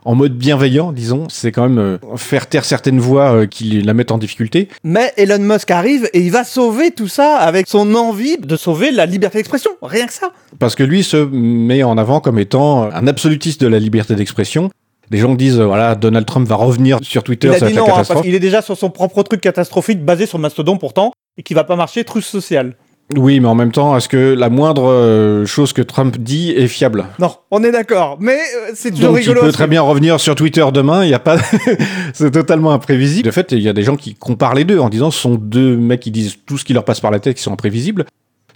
en 0.04 0.14
mode 0.14 0.36
bienveillant, 0.36 0.92
disons, 0.92 1.28
c'est 1.30 1.50
quand 1.50 1.68
même 1.68 1.78
euh, 1.78 1.98
faire 2.16 2.46
taire 2.46 2.64
certaines 2.64 3.00
voix 3.00 3.34
euh, 3.34 3.46
qui 3.46 3.80
la 3.80 3.94
mettent 3.94 4.10
en 4.10 4.18
difficulté. 4.18 4.68
Mais 4.82 5.12
Elon 5.16 5.38
Musk 5.38 5.70
arrive 5.70 6.08
et 6.12 6.20
il 6.20 6.30
va 6.30 6.44
sauver 6.44 6.90
tout 6.90 7.08
ça 7.08 7.36
avec 7.36 7.68
son 7.68 7.94
envie 7.94 8.36
de 8.36 8.56
sauver 8.56 8.90
la 8.90 9.06
liberté 9.06 9.38
d'expression. 9.38 9.70
Rien 9.82 10.06
que 10.06 10.12
ça. 10.12 10.32
Parce 10.58 10.74
que 10.74 10.82
lui 10.82 11.02
se 11.02 11.16
met 11.16 11.82
en 11.82 11.96
avant 11.96 12.20
comme 12.20 12.38
étant 12.38 12.82
un 12.82 13.06
absolutiste 13.06 13.62
de 13.62 13.66
la 13.66 13.78
liberté 13.78 14.14
d'expression. 14.14 14.70
Des 15.10 15.18
gens 15.18 15.34
disent, 15.34 15.60
euh, 15.60 15.66
voilà, 15.66 15.94
Donald 15.94 16.26
Trump 16.26 16.46
va 16.46 16.56
revenir 16.56 16.98
sur 17.02 17.22
Twitter, 17.22 17.48
Il 17.48 17.58
ça 17.58 17.66
va 17.66 17.70
la 17.70 17.76
non, 17.76 17.86
hein, 17.88 18.02
parce 18.06 18.22
qu'il 18.22 18.34
est 18.34 18.40
déjà 18.40 18.62
sur 18.62 18.76
son 18.76 18.90
propre 18.90 19.22
truc 19.22 19.40
catastrophique 19.40 20.04
basé 20.04 20.26
sur 20.26 20.38
Mastodon 20.38 20.76
pourtant 20.76 21.12
et 21.36 21.42
qui 21.42 21.54
va 21.54 21.64
pas 21.64 21.76
marcher, 21.76 22.04
truc 22.04 22.24
social. 22.24 22.76
Oui, 23.16 23.38
mais 23.38 23.48
en 23.48 23.54
même 23.54 23.70
temps, 23.70 23.96
est-ce 23.96 24.08
que 24.08 24.34
la 24.34 24.48
moindre 24.48 24.90
euh, 24.90 25.44
chose 25.44 25.72
que 25.72 25.82
Trump 25.82 26.16
dit 26.18 26.52
est 26.52 26.68
fiable? 26.68 27.04
Non, 27.18 27.32
on 27.50 27.62
est 27.62 27.70
d'accord. 27.70 28.16
Mais 28.18 28.32
euh, 28.32 28.70
c'est 28.74 28.90
toujours 28.90 29.10
Donc 29.10 29.18
il 29.18 29.28
rigolo. 29.28 29.42
peut 29.42 29.52
très 29.52 29.66
bien 29.66 29.82
revenir 29.82 30.18
sur 30.20 30.34
Twitter 30.34 30.64
demain, 30.72 31.04
il 31.04 31.10
y 31.10 31.14
a 31.14 31.18
pas 31.18 31.36
c'est 32.14 32.30
totalement 32.30 32.72
imprévisible. 32.72 33.26
De 33.26 33.30
fait, 33.30 33.52
il 33.52 33.60
y 33.60 33.68
a 33.68 33.74
des 33.74 33.82
gens 33.82 33.96
qui 33.96 34.14
comparent 34.14 34.54
les 34.54 34.64
deux 34.64 34.78
en 34.78 34.88
disant 34.88 35.10
ce 35.10 35.20
sont 35.20 35.34
deux 35.34 35.76
mecs 35.76 36.00
qui 36.00 36.10
disent 36.10 36.36
tout 36.46 36.56
ce 36.56 36.64
qui 36.64 36.72
leur 36.72 36.84
passe 36.84 37.00
par 37.00 37.10
la 37.10 37.20
tête 37.20 37.36
qui 37.36 37.42
sont 37.42 37.52
imprévisibles. 37.52 38.06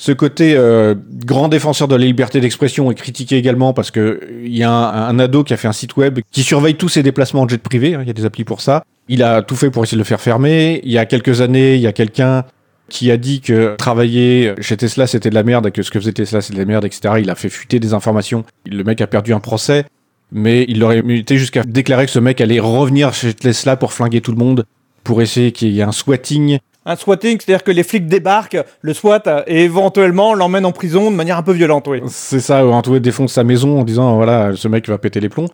Ce 0.00 0.12
côté 0.12 0.55
euh, 0.57 0.95
grand 1.26 1.49
défenseur 1.49 1.87
de 1.88 1.97
la 1.97 2.05
liberté 2.05 2.40
d'expression 2.40 2.90
est 2.90 2.95
critiqué 2.95 3.37
également 3.37 3.75
parce 3.75 3.90
que 3.90 4.21
il 4.45 4.57
y 4.57 4.62
a 4.62 4.71
un, 4.71 5.09
un 5.09 5.19
ado 5.19 5.45
qui 5.45 5.52
a 5.52 5.57
fait 5.57 5.69
un 5.69 5.73
site 5.73 5.97
web 5.97 6.21
qui 6.31 6.43
surveille 6.43 6.76
tous 6.76 6.88
ses 6.88 7.02
déplacements 7.02 7.43
en 7.43 7.49
jet 7.49 7.61
privé, 7.61 7.95
hein, 7.97 8.00
il 8.02 8.07
y 8.07 8.11
a 8.11 8.14
des 8.14 8.25
applis 8.25 8.45
pour 8.45 8.61
ça. 8.61 8.85
Il 9.09 9.23
a 9.23 9.43
tout 9.43 9.57
fait 9.57 9.71
pour 9.71 9.83
essayer 9.83 9.97
de 9.97 10.00
le 10.02 10.07
faire 10.07 10.21
fermer. 10.21 10.81
Il 10.85 10.93
y 10.93 10.99
a 10.99 11.05
quelques 11.05 11.40
années, 11.40 11.75
il 11.75 11.81
y 11.81 11.87
a 11.87 11.93
quelqu'un 11.93 12.45
qui 12.88 13.11
a 13.11 13.16
dit 13.16 13.40
que 13.40 13.76
travailler 13.76 14.54
chez 14.61 14.76
Tesla 14.76 15.07
c'était 15.07 15.30
de 15.30 15.35
la 15.35 15.42
merde 15.42 15.66
et 15.66 15.71
que 15.71 15.83
ce 15.83 15.90
que 15.90 15.99
faisait 16.00 16.12
Tesla 16.12 16.40
c'était 16.40 16.54
de 16.54 16.59
la 16.61 16.64
merde, 16.66 16.85
etc. 16.85 17.14
Il 17.18 17.30
a 17.30 17.35
fait 17.35 17.49
fuiter 17.49 17.78
des 17.80 17.95
informations. 17.95 18.45
Le 18.66 18.83
mec 18.85 19.00
a 19.00 19.07
perdu 19.07 19.33
un 19.35 19.40
procès, 19.40 19.85
mais 20.33 20.64
il 20.68 20.83
aurait 20.83 21.02
été 21.09 21.38
jusqu'à 21.38 21.62
déclarer 21.62 22.07
que 22.07 22.12
ce 22.12 22.18
mec 22.18 22.40
allait 22.40 22.61
revenir 22.61 23.12
chez 23.14 23.35
Tesla 23.35 23.76
pour 23.76 23.92
flinguer 23.92 24.21
tout 24.21 24.33
le 24.33 24.38
monde, 24.38 24.64
pour 25.04 25.23
essayer 25.23 25.52
qu'il 25.52 25.68
y 25.68 25.80
ait 25.80 25.85
un 25.85 25.92
swatting. 25.92 26.59
Un 26.87 26.97
swatting, 26.97 27.38
c'est-à-dire 27.38 27.64
que 27.64 27.71
les 27.71 27.83
flics 27.83 28.07
débarquent, 28.07 28.59
le 28.80 28.95
SWAT, 28.95 29.23
et 29.47 29.64
éventuellement 29.64 30.35
l'emmènent 30.35 30.64
en 30.64 30.73
prison 30.73 31.11
de 31.11 31.16
manière 31.16 31.37
un 31.37 31.42
peu 31.42 31.52
violente, 31.52 31.87
oui. 31.88 32.00
C'est 32.07 32.40
ça, 32.40 32.66
Antoine 32.66 33.00
défonce 33.00 33.35
sa 33.35 33.45
maison 33.45 33.80
en 33.80 33.85
disant 33.85 34.16
voilà, 34.16 34.52
ce 34.57 34.68
mec 34.68 34.88
va 34.88 34.97
péter 34.97 35.21
les 35.21 35.28
plombs. 35.28 35.49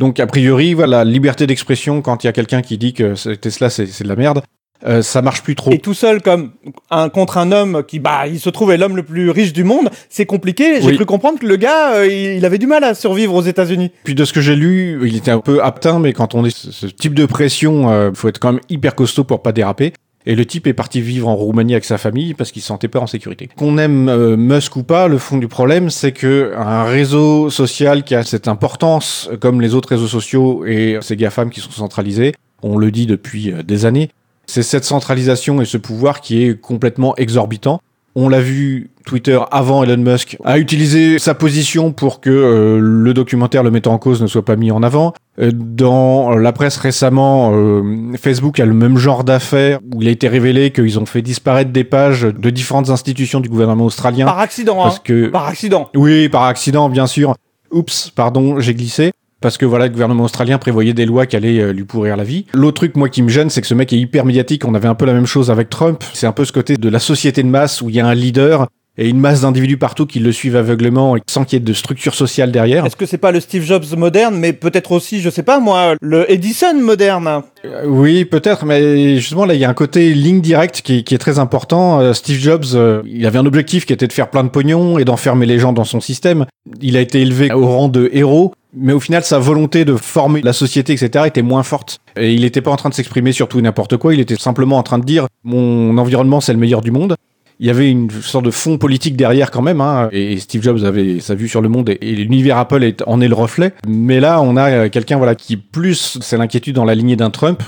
Donc 0.00 0.18
a 0.18 0.26
priori, 0.26 0.74
voilà, 0.74 1.04
liberté 1.04 1.46
d'expression 1.46 2.02
quand 2.02 2.24
il 2.24 2.26
y 2.26 2.30
a 2.30 2.32
quelqu'un 2.32 2.62
qui 2.62 2.78
dit 2.78 2.92
que 2.94 3.14
c'est- 3.14 3.36
Tesla 3.36 3.70
c'est 3.70 3.86
c'est 3.86 4.02
de 4.02 4.08
la 4.08 4.16
merde, 4.16 4.42
euh, 4.86 5.02
ça 5.02 5.22
marche 5.22 5.42
plus 5.42 5.54
trop. 5.54 5.70
Et 5.72 5.78
tout 5.78 5.94
seul 5.94 6.22
comme 6.22 6.50
un 6.90 7.08
contre 7.08 7.38
un 7.38 7.52
homme 7.52 7.82
qui, 7.86 7.98
bah, 7.98 8.26
il 8.26 8.40
se 8.40 8.50
trouve 8.50 8.70
est 8.72 8.76
l'homme 8.76 8.96
le 8.96 9.02
plus 9.02 9.30
riche 9.30 9.52
du 9.52 9.64
monde, 9.64 9.90
c'est 10.08 10.26
compliqué. 10.26 10.80
J'ai 10.80 10.88
Oui. 10.88 10.96
cru 10.96 11.06
comprendre 11.06 11.38
que 11.38 11.46
le 11.46 11.56
gars, 11.56 11.94
euh, 11.94 12.06
il, 12.06 12.44
avait 12.44 12.58
du 12.58 12.66
mal 12.66 12.84
à 12.84 12.94
survivre 12.94 13.34
aux 13.34 13.42
États-Unis. 13.42 13.90
Puis 14.04 14.14
de 14.14 14.24
ce 14.24 14.32
que 14.32 14.40
j'ai 14.40 14.56
lu, 14.56 15.00
il 15.06 15.16
était 15.16 15.30
un 15.30 15.40
peu 15.40 15.62
aptin, 15.62 15.98
mais 15.98 16.12
quand 16.12 16.34
on 16.34 16.44
est 16.44 16.56
ce, 16.56 16.86
type 16.86 17.14
de 17.14 17.26
pression, 17.26 17.90
euh, 17.90 18.10
faut 18.14 18.28
être 18.28 18.38
quand 18.38 18.52
même 18.52 18.62
hyper 18.68 18.94
costaud 18.94 19.24
pour 19.24 19.42
pas 19.42 19.52
déraper. 19.52 19.92
Et 20.26 20.34
le 20.34 20.44
type 20.44 20.66
est 20.66 20.74
parti 20.74 21.00
vivre 21.00 21.28
en 21.28 21.34
Roumanie 21.34 21.72
avec 21.72 21.86
sa 21.86 21.96
famille 21.96 22.34
parce 22.34 22.52
qu'il 22.52 22.60
se 22.60 22.68
sentait 22.68 22.88
pas 22.88 23.00
en 23.00 23.06
sécurité. 23.06 23.48
Qu'on 23.56 23.78
aime 23.78 24.08
euh, 24.10 24.36
Musk 24.36 24.76
ou 24.76 24.82
pas, 24.82 25.08
le 25.08 25.16
fond 25.16 25.38
du 25.38 25.48
problème, 25.48 25.88
c'est 25.88 26.12
que 26.12 26.52
un 26.56 26.84
réseau 26.84 27.48
social 27.48 28.04
qui 28.04 28.14
a 28.14 28.22
cette 28.22 28.46
importance, 28.46 29.30
comme 29.40 29.62
les 29.62 29.74
autres 29.74 29.88
réseaux 29.88 30.06
sociaux 30.06 30.66
et 30.66 30.98
ces 31.00 31.16
GAFAM 31.16 31.48
qui 31.48 31.60
sont 31.60 31.70
centralisés, 31.70 32.34
on 32.62 32.76
le 32.76 32.90
dit 32.90 33.06
depuis 33.06 33.50
euh, 33.50 33.62
des 33.62 33.86
années, 33.86 34.10
c'est 34.50 34.62
cette 34.62 34.84
centralisation 34.84 35.60
et 35.60 35.64
ce 35.64 35.76
pouvoir 35.78 36.20
qui 36.20 36.42
est 36.44 36.60
complètement 36.60 37.14
exorbitant. 37.16 37.80
On 38.16 38.28
l'a 38.28 38.40
vu, 38.40 38.90
Twitter, 39.06 39.38
avant 39.52 39.84
Elon 39.84 40.02
Musk, 40.02 40.36
a 40.44 40.58
utilisé 40.58 41.20
sa 41.20 41.34
position 41.34 41.92
pour 41.92 42.20
que 42.20 42.28
euh, 42.28 42.78
le 42.80 43.14
documentaire 43.14 43.62
le 43.62 43.70
mettant 43.70 43.92
en 43.92 43.98
cause 43.98 44.20
ne 44.20 44.26
soit 44.26 44.44
pas 44.44 44.56
mis 44.56 44.72
en 44.72 44.82
avant. 44.82 45.14
Euh, 45.38 45.52
Dans 45.54 46.30
la 46.36 46.50
presse 46.52 46.76
récemment, 46.76 47.52
euh, 47.54 48.12
Facebook 48.20 48.58
a 48.58 48.66
le 48.66 48.74
même 48.74 48.98
genre 48.98 49.22
d'affaires 49.22 49.78
où 49.94 50.02
il 50.02 50.08
a 50.08 50.10
été 50.10 50.26
révélé 50.26 50.72
qu'ils 50.72 50.98
ont 50.98 51.06
fait 51.06 51.22
disparaître 51.22 51.70
des 51.70 51.84
pages 51.84 52.22
de 52.22 52.50
différentes 52.50 52.90
institutions 52.90 53.38
du 53.38 53.48
gouvernement 53.48 53.84
australien. 53.84 54.26
Par 54.26 54.40
accident, 54.40 54.84
hein. 54.84 54.92
que 55.04 55.28
Par 55.28 55.46
accident. 55.46 55.88
oui, 55.94 56.28
par 56.28 56.42
accident, 56.42 56.88
bien 56.88 57.06
sûr. 57.06 57.36
Oups, 57.70 58.10
pardon, 58.10 58.58
j'ai 58.58 58.74
glissé. 58.74 59.12
Parce 59.40 59.56
que 59.56 59.64
voilà, 59.64 59.86
le 59.86 59.92
gouvernement 59.92 60.24
australien 60.24 60.58
prévoyait 60.58 60.92
des 60.92 61.06
lois 61.06 61.26
qui 61.26 61.36
allaient 61.36 61.60
euh, 61.60 61.72
lui 61.72 61.84
pourrir 61.84 62.16
la 62.16 62.24
vie. 62.24 62.46
L'autre 62.52 62.76
truc, 62.76 62.96
moi, 62.96 63.08
qui 63.08 63.22
me 63.22 63.28
gêne, 63.28 63.50
c'est 63.50 63.60
que 63.60 63.66
ce 63.66 63.74
mec 63.74 63.92
est 63.92 63.98
hyper 63.98 64.24
médiatique. 64.24 64.64
On 64.66 64.74
avait 64.74 64.88
un 64.88 64.94
peu 64.94 65.06
la 65.06 65.14
même 65.14 65.26
chose 65.26 65.50
avec 65.50 65.70
Trump. 65.70 66.02
C'est 66.12 66.26
un 66.26 66.32
peu 66.32 66.44
ce 66.44 66.52
côté 66.52 66.76
de 66.76 66.88
la 66.88 66.98
société 66.98 67.42
de 67.42 67.48
masse 67.48 67.80
où 67.80 67.88
il 67.88 67.96
y 67.96 68.00
a 68.00 68.06
un 68.06 68.14
leader 68.14 68.66
et 68.98 69.08
une 69.08 69.18
masse 69.18 69.42
d'individus 69.42 69.78
partout 69.78 70.04
qui 70.04 70.18
le 70.18 70.30
suivent 70.30 70.56
aveuglément 70.56 71.16
et 71.16 71.20
sans 71.28 71.44
qu'il 71.44 71.58
y 71.58 71.62
ait 71.62 71.64
de 71.64 71.72
structure 71.72 72.14
sociale 72.14 72.52
derrière. 72.52 72.84
Est-ce 72.84 72.96
que 72.96 73.06
c'est 73.06 73.18
pas 73.18 73.32
le 73.32 73.40
Steve 73.40 73.62
Jobs 73.62 73.84
moderne, 73.96 74.36
mais 74.36 74.52
peut-être 74.52 74.92
aussi, 74.92 75.20
je 75.20 75.30
sais 75.30 75.42
pas 75.42 75.58
moi, 75.58 75.94
le 76.00 76.30
Edison 76.30 76.78
moderne? 76.78 77.42
Euh, 77.64 77.86
oui, 77.86 78.26
peut-être, 78.26 78.66
mais 78.66 79.16
justement, 79.16 79.46
là, 79.46 79.54
il 79.54 79.60
y 79.60 79.64
a 79.64 79.70
un 79.70 79.74
côté 79.74 80.12
ligne 80.12 80.40
directe 80.40 80.82
qui, 80.82 81.02
qui 81.02 81.14
est 81.14 81.18
très 81.18 81.38
important. 81.38 82.00
Euh, 82.00 82.12
Steve 82.12 82.38
Jobs, 82.38 82.64
euh, 82.74 83.02
il 83.06 83.24
avait 83.26 83.38
un 83.38 83.46
objectif 83.46 83.86
qui 83.86 83.92
était 83.92 84.06
de 84.06 84.12
faire 84.12 84.28
plein 84.28 84.44
de 84.44 84.50
pognon 84.50 84.98
et 84.98 85.04
d'enfermer 85.04 85.46
les 85.46 85.58
gens 85.58 85.72
dans 85.72 85.84
son 85.84 86.00
système. 86.00 86.44
Il 86.82 86.96
a 86.96 87.00
été 87.00 87.22
élevé 87.22 87.50
au 87.52 87.66
rang 87.66 87.88
de 87.88 88.10
héros, 88.12 88.52
mais 88.74 88.92
au 88.92 89.00
final, 89.00 89.22
sa 89.24 89.38
volonté 89.38 89.84
de 89.84 89.96
former 89.96 90.42
la 90.42 90.52
société, 90.52 90.92
etc., 90.92 91.24
était 91.26 91.42
moins 91.42 91.62
forte. 91.62 91.98
Et 92.16 92.32
il 92.32 92.42
n'était 92.42 92.60
pas 92.60 92.70
en 92.70 92.76
train 92.76 92.88
de 92.88 92.94
s'exprimer 92.94 93.32
sur 93.32 93.48
tout 93.48 93.58
et 93.58 93.62
n'importe 93.62 93.96
quoi, 93.96 94.14
il 94.14 94.20
était 94.20 94.36
simplement 94.36 94.78
en 94.78 94.82
train 94.82 94.98
de 94.98 95.04
dire 95.04 95.26
«mon 95.44 95.96
environnement, 95.98 96.40
c'est 96.40 96.52
le 96.52 96.58
meilleur 96.58 96.80
du 96.80 96.90
monde». 96.90 97.16
Il 97.58 97.66
y 97.66 97.70
avait 97.70 97.90
une 97.90 98.10
sorte 98.10 98.46
de 98.46 98.50
fond 98.50 98.78
politique 98.78 99.16
derrière 99.16 99.50
quand 99.50 99.60
même, 99.60 99.82
hein, 99.82 100.08
et 100.12 100.38
Steve 100.38 100.62
Jobs 100.62 100.82
avait 100.84 101.20
sa 101.20 101.34
vue 101.34 101.46
sur 101.46 101.60
le 101.60 101.68
monde, 101.68 101.90
et, 101.90 102.14
l'univers 102.14 102.56
Apple 102.56 102.82
est, 102.82 103.02
en 103.06 103.20
est 103.20 103.28
le 103.28 103.34
reflet. 103.34 103.74
Mais 103.86 104.18
là, 104.18 104.40
on 104.40 104.56
a 104.56 104.70
euh, 104.70 104.88
quelqu'un 104.88 105.18
voilà 105.18 105.34
qui 105.34 105.58
plus 105.58 106.18
c'est 106.22 106.38
l'inquiétude 106.38 106.74
dans 106.74 106.86
la 106.86 106.94
lignée 106.94 107.16
d'un 107.16 107.28
Trump, 107.28 107.62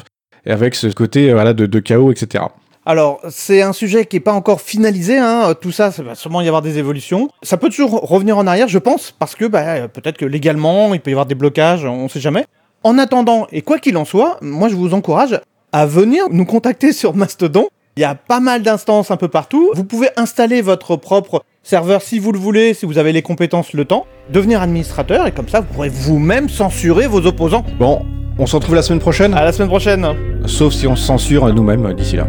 avec 0.47 0.75
ce 0.76 0.87
côté 0.87 1.28
euh, 1.28 1.35
voilà 1.35 1.52
de 1.52 1.78
chaos, 1.78 2.11
etc. 2.11 2.44
Alors, 2.85 3.21
c'est 3.29 3.62
un 3.62 3.73
sujet 3.73 4.07
qui 4.07 4.17
est 4.17 4.21
pas 4.21 4.33
encore 4.33 4.61
finalisé, 4.61 5.17
hein. 5.17 5.55
tout 5.61 5.71
ça, 5.71 5.93
ça 5.93 6.03
va 6.03 6.17
sûrement 6.17 6.41
y 6.41 6.49
avoir 6.49 6.62
des 6.62 6.79
évolutions. 6.79 7.29
Ça 7.43 7.57
peut 7.57 7.69
toujours 7.69 7.93
revenir 8.01 8.37
en 8.37 8.47
arrière, 8.49 8.67
je 8.67 8.79
pense, 8.79 9.15
parce 9.17 9.37
que 9.37 9.45
bah, 9.45 9.87
peut-être 9.87 10.19
que 10.19 10.25
légalement, 10.25 10.93
il 10.93 11.01
peut 11.01 11.11
y 11.11 11.15
avoir 11.15 11.27
des 11.27 11.37
blocages, 11.37 11.85
on 11.85 12.09
sait 12.09 12.19
jamais. 12.19 12.45
En 12.83 12.99
attendant, 12.99 13.47
et 13.53 13.62
quoi 13.62 13.79
qu'il 13.79 13.97
en 13.97 14.05
soit, 14.05 14.39
moi 14.41 14.69
je 14.69 14.75
vous 14.75 14.95
encourage 14.95 15.41
à 15.71 15.87
venir 15.87 16.25
nous 16.31 16.45
contacter 16.45 16.93
sur 16.93 17.15
Mastodon. 17.15 17.69
Il 17.97 18.01
y 18.01 18.05
a 18.05 18.17
pas 18.17 18.41
mal 18.41 18.62
d'instances 18.62 19.11
un 19.12 19.17
peu 19.17 19.29
partout. 19.29 19.71
Vous 19.75 19.85
pouvez 19.85 20.09
installer 20.17 20.62
votre 20.62 20.97
propre 20.97 21.45
serveur 21.62 22.03
si 22.03 22.19
vous 22.19 22.33
le 22.33 22.39
voulez, 22.39 22.75
si 22.75 22.87
vous 22.87 22.99
avez 22.99 23.12
les 23.12 23.23
compétences, 23.23 23.75
le 23.75 23.85
temps, 23.85 24.07
devenir 24.31 24.61
administrateur, 24.61 25.27
et 25.27 25.33
comme 25.33 25.49
ça, 25.49 25.61
vous 25.61 25.67
pourrez 25.73 25.91
vous-même 25.91 26.49
censurer 26.49 27.07
vos 27.07 27.27
opposants. 27.27 27.65
Bon, 27.79 28.03
On 28.39 28.47
se 28.47 28.57
retrouve 28.57 28.75
la 28.75 28.83
semaine 28.83 28.99
prochaine 28.99 29.35
À 29.35 29.45
la 29.45 29.53
semaine 29.53 29.69
prochaine 29.69 30.07
Sauf 30.47 30.73
si 30.73 30.89
on 30.89 30.97
se 30.97 31.05
censure 31.05 31.53
nous-mêmes 31.53 31.93
d'ici 31.93 32.17
là. 32.17 32.27